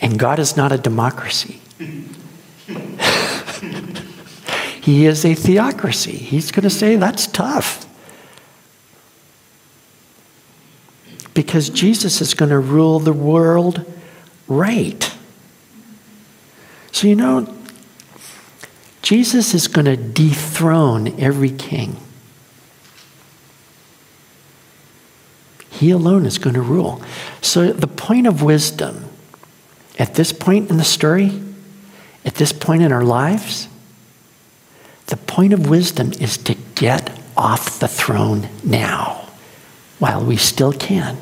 And 0.00 0.18
God 0.18 0.38
is 0.38 0.56
not 0.56 0.72
a 0.72 0.78
democracy. 0.78 1.60
he 4.80 5.06
is 5.06 5.24
a 5.24 5.34
theocracy. 5.34 6.16
He's 6.16 6.50
going 6.50 6.64
to 6.64 6.70
say, 6.70 6.96
That's 6.96 7.26
tough. 7.26 7.86
Because 11.34 11.70
Jesus 11.70 12.20
is 12.20 12.34
going 12.34 12.50
to 12.50 12.58
rule 12.58 12.98
the 12.98 13.12
world 13.12 13.86
right. 14.56 15.16
So, 16.92 17.06
you 17.08 17.16
know, 17.16 17.54
Jesus 19.02 19.54
is 19.54 19.66
going 19.66 19.86
to 19.86 19.96
dethrone 19.96 21.18
every 21.20 21.50
king. 21.50 21.96
He 25.70 25.90
alone 25.90 26.26
is 26.26 26.38
going 26.38 26.54
to 26.54 26.60
rule. 26.60 27.02
So, 27.40 27.72
the 27.72 27.88
point 27.88 28.26
of 28.26 28.42
wisdom 28.42 29.08
at 29.98 30.14
this 30.14 30.32
point 30.32 30.70
in 30.70 30.76
the 30.76 30.84
story, 30.84 31.42
at 32.24 32.34
this 32.34 32.52
point 32.52 32.82
in 32.82 32.92
our 32.92 33.04
lives, 33.04 33.68
the 35.06 35.16
point 35.16 35.52
of 35.52 35.68
wisdom 35.68 36.12
is 36.12 36.38
to 36.38 36.54
get 36.74 37.18
off 37.36 37.78
the 37.80 37.88
throne 37.88 38.48
now 38.64 39.28
while 39.98 40.24
we 40.24 40.36
still 40.36 40.72
can. 40.72 41.18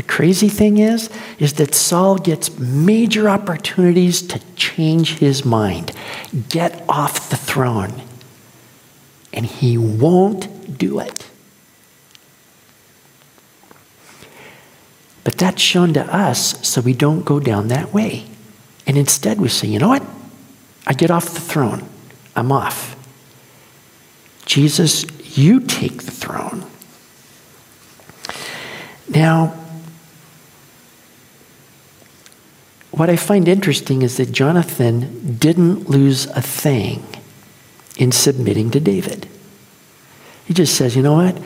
The 0.00 0.06
crazy 0.06 0.48
thing 0.48 0.78
is, 0.78 1.10
is 1.38 1.52
that 1.54 1.74
Saul 1.74 2.16
gets 2.16 2.58
major 2.58 3.28
opportunities 3.28 4.22
to 4.28 4.40
change 4.56 5.18
his 5.18 5.44
mind, 5.44 5.92
get 6.48 6.82
off 6.88 7.28
the 7.28 7.36
throne, 7.36 8.00
and 9.30 9.44
he 9.44 9.76
won't 9.76 10.78
do 10.78 11.00
it. 11.00 11.26
But 15.22 15.36
that's 15.36 15.60
shown 15.60 15.92
to 15.92 16.02
us 16.02 16.66
so 16.66 16.80
we 16.80 16.94
don't 16.94 17.26
go 17.26 17.38
down 17.38 17.68
that 17.68 17.92
way. 17.92 18.24
And 18.86 18.96
instead 18.96 19.38
we 19.38 19.50
say, 19.50 19.68
you 19.68 19.78
know 19.78 19.88
what? 19.88 20.02
I 20.86 20.94
get 20.94 21.10
off 21.10 21.34
the 21.34 21.40
throne. 21.40 21.86
I'm 22.34 22.50
off. 22.52 22.96
Jesus, 24.46 25.04
you 25.36 25.60
take 25.60 26.04
the 26.04 26.10
throne. 26.10 26.64
Now, 29.06 29.59
what 32.90 33.08
I 33.08 33.16
find 33.16 33.46
interesting 33.46 34.02
is 34.02 34.16
that 34.16 34.32
Jonathan 34.32 35.36
didn't 35.38 35.88
lose 35.88 36.26
a 36.26 36.42
thing 36.42 37.04
in 37.96 38.12
submitting 38.12 38.70
to 38.72 38.80
David. 38.80 39.28
He 40.44 40.54
just 40.54 40.74
says, 40.74 40.96
you 40.96 41.02
know 41.02 41.14
what? 41.14 41.40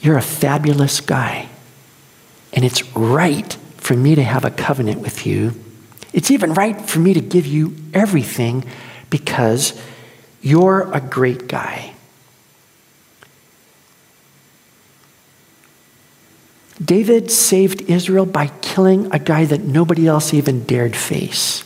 You're 0.00 0.18
a 0.18 0.22
fabulous 0.22 1.00
guy. 1.00 1.48
And 2.52 2.64
it's 2.64 2.84
right 2.94 3.56
for 3.78 3.94
me 3.94 4.14
to 4.14 4.22
have 4.22 4.44
a 4.44 4.50
covenant 4.50 5.00
with 5.00 5.26
you. 5.26 5.54
It's 6.12 6.30
even 6.30 6.54
right 6.54 6.80
for 6.80 6.98
me 6.98 7.14
to 7.14 7.20
give 7.20 7.46
you 7.46 7.74
everything 7.94 8.64
because 9.10 9.80
you're 10.42 10.90
a 10.92 11.00
great 11.00 11.48
guy. 11.48 11.95
David 16.82 17.30
saved 17.30 17.82
Israel 17.82 18.26
by 18.26 18.48
killing 18.60 19.12
a 19.12 19.18
guy 19.18 19.44
that 19.46 19.62
nobody 19.62 20.06
else 20.06 20.34
even 20.34 20.64
dared 20.64 20.94
face. 20.94 21.64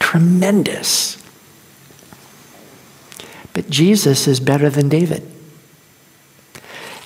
Tremendous. 0.00 1.22
But 3.52 3.70
Jesus 3.70 4.26
is 4.26 4.40
better 4.40 4.70
than 4.70 4.88
David. 4.88 5.26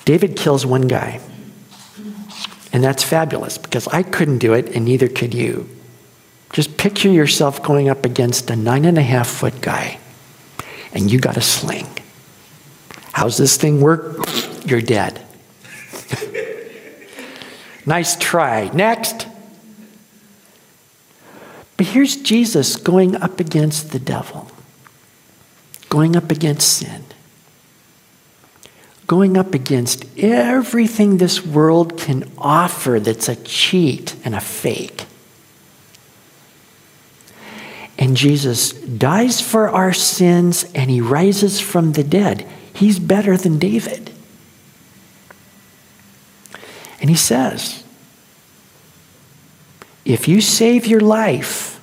David 0.05 0.35
kills 0.35 0.65
one 0.65 0.87
guy. 0.87 1.19
And 2.73 2.83
that's 2.83 3.03
fabulous 3.03 3.57
because 3.57 3.87
I 3.87 4.03
couldn't 4.03 4.39
do 4.39 4.53
it 4.53 4.75
and 4.75 4.85
neither 4.85 5.07
could 5.07 5.33
you. 5.33 5.69
Just 6.51 6.77
picture 6.77 7.09
yourself 7.09 7.61
going 7.63 7.89
up 7.89 8.05
against 8.05 8.49
a 8.49 8.55
nine 8.55 8.85
and 8.85 8.97
a 8.97 9.03
half 9.03 9.27
foot 9.27 9.61
guy 9.61 9.99
and 10.93 11.11
you 11.11 11.19
got 11.19 11.37
a 11.37 11.41
sling. 11.41 11.87
How's 13.11 13.37
this 13.37 13.57
thing 13.57 13.81
work? 13.81 14.25
You're 14.65 14.81
dead. 14.81 15.21
Nice 17.85 18.15
try. 18.15 18.69
Next. 18.73 19.27
But 21.77 21.87
here's 21.87 22.15
Jesus 22.15 22.77
going 22.77 23.15
up 23.15 23.39
against 23.39 23.91
the 23.91 23.99
devil, 23.99 24.49
going 25.89 26.15
up 26.15 26.31
against 26.31 26.77
sin, 26.77 27.03
going 29.07 29.37
up 29.37 29.53
against 29.53 30.05
everything 30.17 31.17
this 31.17 31.45
world 31.45 31.99
can 31.99 32.31
offer 32.37 32.99
that's 32.99 33.27
a 33.27 33.35
cheat 33.35 34.15
and 34.23 34.33
a 34.33 34.39
fake. 34.39 35.05
And 37.97 38.17
Jesus 38.17 38.71
dies 38.73 39.41
for 39.41 39.69
our 39.69 39.93
sins 39.93 40.65
and 40.75 40.89
he 40.89 41.01
rises 41.01 41.59
from 41.59 41.93
the 41.93 42.03
dead. 42.03 42.45
He's 42.73 42.99
better 42.99 43.37
than 43.37 43.57
David. 43.57 44.11
And 47.01 47.09
he 47.09 47.15
says, 47.15 47.83
if 50.05 50.27
you 50.27 50.39
save 50.39 50.85
your 50.85 51.01
life, 51.01 51.81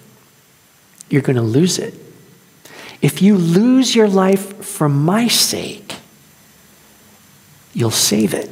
you're 1.11 1.23
going 1.23 1.37
to 1.37 1.43
lose 1.43 1.79
it. 1.79 1.95
If 3.03 3.21
you 3.21 3.37
lose 3.37 3.97
your 3.97 4.09
life 4.09 4.65
for 4.65 4.89
my 4.89 5.27
sake, 5.27 5.97
you'll 7.75 7.91
save 7.91 8.33
it. 8.33 8.49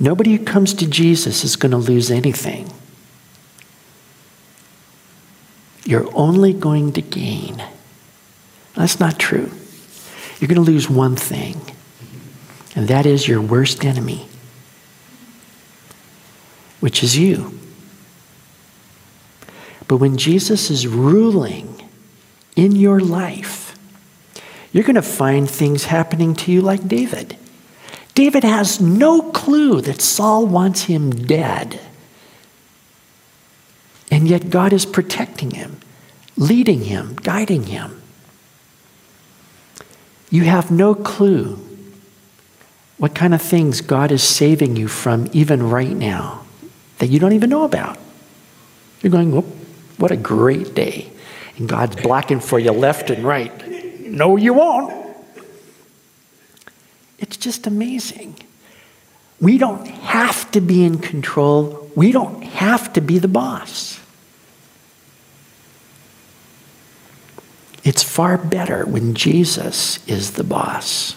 Nobody 0.00 0.36
who 0.36 0.44
comes 0.44 0.72
to 0.74 0.86
Jesus 0.88 1.44
is 1.44 1.56
going 1.56 1.72
to 1.72 1.78
lose 1.78 2.10
anything. 2.10 2.72
You're 5.84 6.08
only 6.16 6.52
going 6.54 6.92
to 6.94 7.02
gain. 7.02 7.62
That's 8.74 8.98
not 8.98 9.18
true. 9.18 9.50
You're 10.40 10.48
going 10.48 10.64
to 10.64 10.70
lose 10.72 10.88
one 10.88 11.14
thing, 11.14 11.60
and 12.74 12.88
that 12.88 13.04
is 13.04 13.28
your 13.28 13.40
worst 13.40 13.84
enemy 13.84 14.26
which 16.82 17.04
is 17.04 17.16
you. 17.16 17.56
But 19.86 19.98
when 19.98 20.16
Jesus 20.16 20.68
is 20.68 20.84
ruling 20.84 21.88
in 22.56 22.74
your 22.74 22.98
life, 22.98 23.78
you're 24.72 24.82
going 24.82 24.96
to 24.96 25.02
find 25.02 25.48
things 25.48 25.84
happening 25.84 26.34
to 26.34 26.50
you 26.50 26.60
like 26.60 26.88
David. 26.88 27.36
David 28.16 28.42
has 28.42 28.80
no 28.80 29.30
clue 29.30 29.80
that 29.80 30.02
Saul 30.02 30.44
wants 30.44 30.84
him 30.84 31.10
dead. 31.10 31.78
And 34.10 34.26
yet 34.26 34.50
God 34.50 34.72
is 34.72 34.84
protecting 34.84 35.52
him, 35.52 35.78
leading 36.36 36.82
him, 36.82 37.14
guiding 37.14 37.66
him. 37.66 38.02
You 40.30 40.42
have 40.44 40.72
no 40.72 40.96
clue 40.96 41.64
what 42.98 43.14
kind 43.14 43.34
of 43.34 43.40
things 43.40 43.82
God 43.82 44.10
is 44.10 44.24
saving 44.24 44.74
you 44.74 44.88
from 44.88 45.30
even 45.32 45.70
right 45.70 45.96
now 45.96 46.42
that 47.02 47.08
you 47.08 47.18
don't 47.18 47.32
even 47.32 47.50
know 47.50 47.64
about. 47.64 47.98
You're 49.00 49.10
going, 49.10 49.32
what 49.32 50.12
a 50.12 50.16
great 50.16 50.72
day. 50.72 51.10
And 51.56 51.68
God's 51.68 51.96
blocking 51.96 52.38
for 52.38 52.60
you 52.60 52.70
left 52.70 53.10
and 53.10 53.24
right. 53.24 53.52
No, 54.02 54.36
you 54.36 54.54
won't. 54.54 55.16
It's 57.18 57.36
just 57.36 57.66
amazing. 57.66 58.36
We 59.40 59.58
don't 59.58 59.84
have 59.84 60.48
to 60.52 60.60
be 60.60 60.84
in 60.84 60.98
control, 60.98 61.90
we 61.96 62.12
don't 62.12 62.40
have 62.44 62.92
to 62.92 63.00
be 63.00 63.18
the 63.18 63.26
boss. 63.26 63.98
It's 67.82 68.04
far 68.04 68.38
better 68.38 68.86
when 68.86 69.14
Jesus 69.14 70.06
is 70.06 70.34
the 70.34 70.44
boss. 70.44 71.16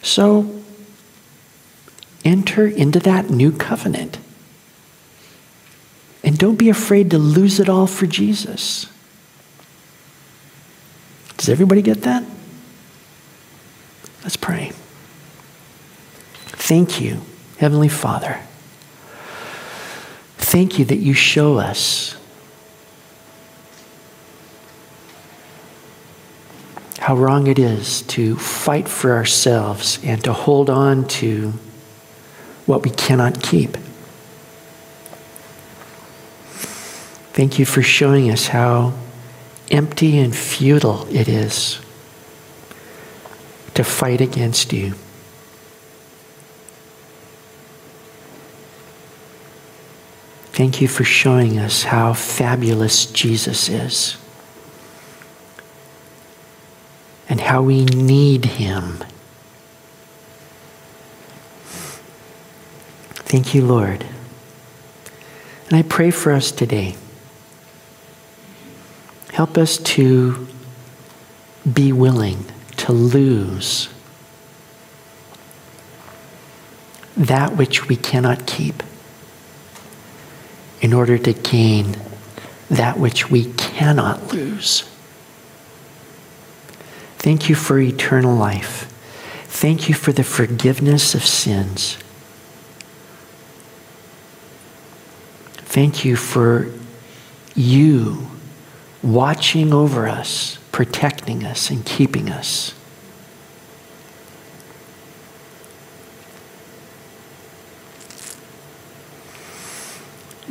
So, 0.00 0.55
enter 2.26 2.66
into 2.66 2.98
that 2.98 3.30
new 3.30 3.52
covenant. 3.52 4.18
And 6.24 6.36
don't 6.36 6.56
be 6.56 6.68
afraid 6.68 7.12
to 7.12 7.18
lose 7.18 7.60
it 7.60 7.68
all 7.68 7.86
for 7.86 8.06
Jesus. 8.06 8.86
Does 11.36 11.48
everybody 11.48 11.82
get 11.82 12.02
that? 12.02 12.24
Let's 14.24 14.36
pray. 14.36 14.72
Thank 16.46 17.00
you, 17.00 17.20
Heavenly 17.58 17.88
Father. 17.88 18.40
Thank 20.36 20.80
you 20.80 20.84
that 20.86 20.96
you 20.96 21.14
show 21.14 21.58
us 21.58 22.16
how 26.98 27.16
wrong 27.16 27.46
it 27.46 27.60
is 27.60 28.02
to 28.02 28.34
fight 28.36 28.88
for 28.88 29.12
ourselves 29.12 30.00
and 30.02 30.24
to 30.24 30.32
hold 30.32 30.68
on 30.68 31.06
to 31.06 31.52
what 32.66 32.82
we 32.82 32.90
cannot 32.90 33.42
keep. 33.42 33.76
Thank 37.32 37.58
you 37.58 37.64
for 37.64 37.82
showing 37.82 38.30
us 38.30 38.48
how 38.48 38.92
empty 39.70 40.18
and 40.18 40.34
futile 40.34 41.06
it 41.14 41.28
is 41.28 41.80
to 43.74 43.84
fight 43.84 44.20
against 44.20 44.72
you. 44.72 44.94
Thank 50.52 50.80
you 50.80 50.88
for 50.88 51.04
showing 51.04 51.58
us 51.58 51.82
how 51.82 52.14
fabulous 52.14 53.04
Jesus 53.04 53.68
is 53.68 54.16
and 57.28 57.38
how 57.38 57.60
we 57.60 57.84
need 57.84 58.46
him. 58.46 59.04
Thank 63.26 63.54
you, 63.54 63.62
Lord. 63.62 64.06
And 65.68 65.76
I 65.76 65.82
pray 65.82 66.12
for 66.12 66.32
us 66.32 66.52
today. 66.52 66.94
Help 69.32 69.58
us 69.58 69.78
to 69.78 70.46
be 71.70 71.92
willing 71.92 72.44
to 72.76 72.92
lose 72.92 73.88
that 77.16 77.56
which 77.56 77.88
we 77.88 77.96
cannot 77.96 78.46
keep 78.46 78.80
in 80.80 80.92
order 80.92 81.18
to 81.18 81.32
gain 81.32 81.96
that 82.70 82.96
which 82.96 83.28
we 83.28 83.52
cannot 83.54 84.32
lose. 84.32 84.88
Thank 87.18 87.48
you 87.48 87.56
for 87.56 87.80
eternal 87.80 88.36
life. 88.36 88.84
Thank 89.48 89.88
you 89.88 89.96
for 89.96 90.12
the 90.12 90.22
forgiveness 90.22 91.14
of 91.16 91.24
sins. 91.24 91.98
Thank 95.76 96.06
you 96.06 96.16
for 96.16 96.72
you 97.54 98.28
watching 99.02 99.74
over 99.74 100.08
us, 100.08 100.58
protecting 100.72 101.44
us, 101.44 101.68
and 101.68 101.84
keeping 101.84 102.30
us. 102.30 102.72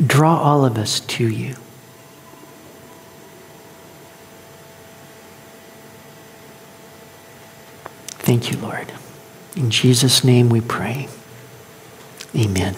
Draw 0.05 0.37
all 0.37 0.63
of 0.63 0.77
us 0.77 0.99
to 0.99 1.27
you. 1.27 1.55
Thank 8.19 8.51
you, 8.51 8.59
Lord. 8.59 8.93
In 9.55 9.71
Jesus' 9.71 10.23
name 10.23 10.49
we 10.49 10.61
pray. 10.61 11.09
Amen. 12.35 12.75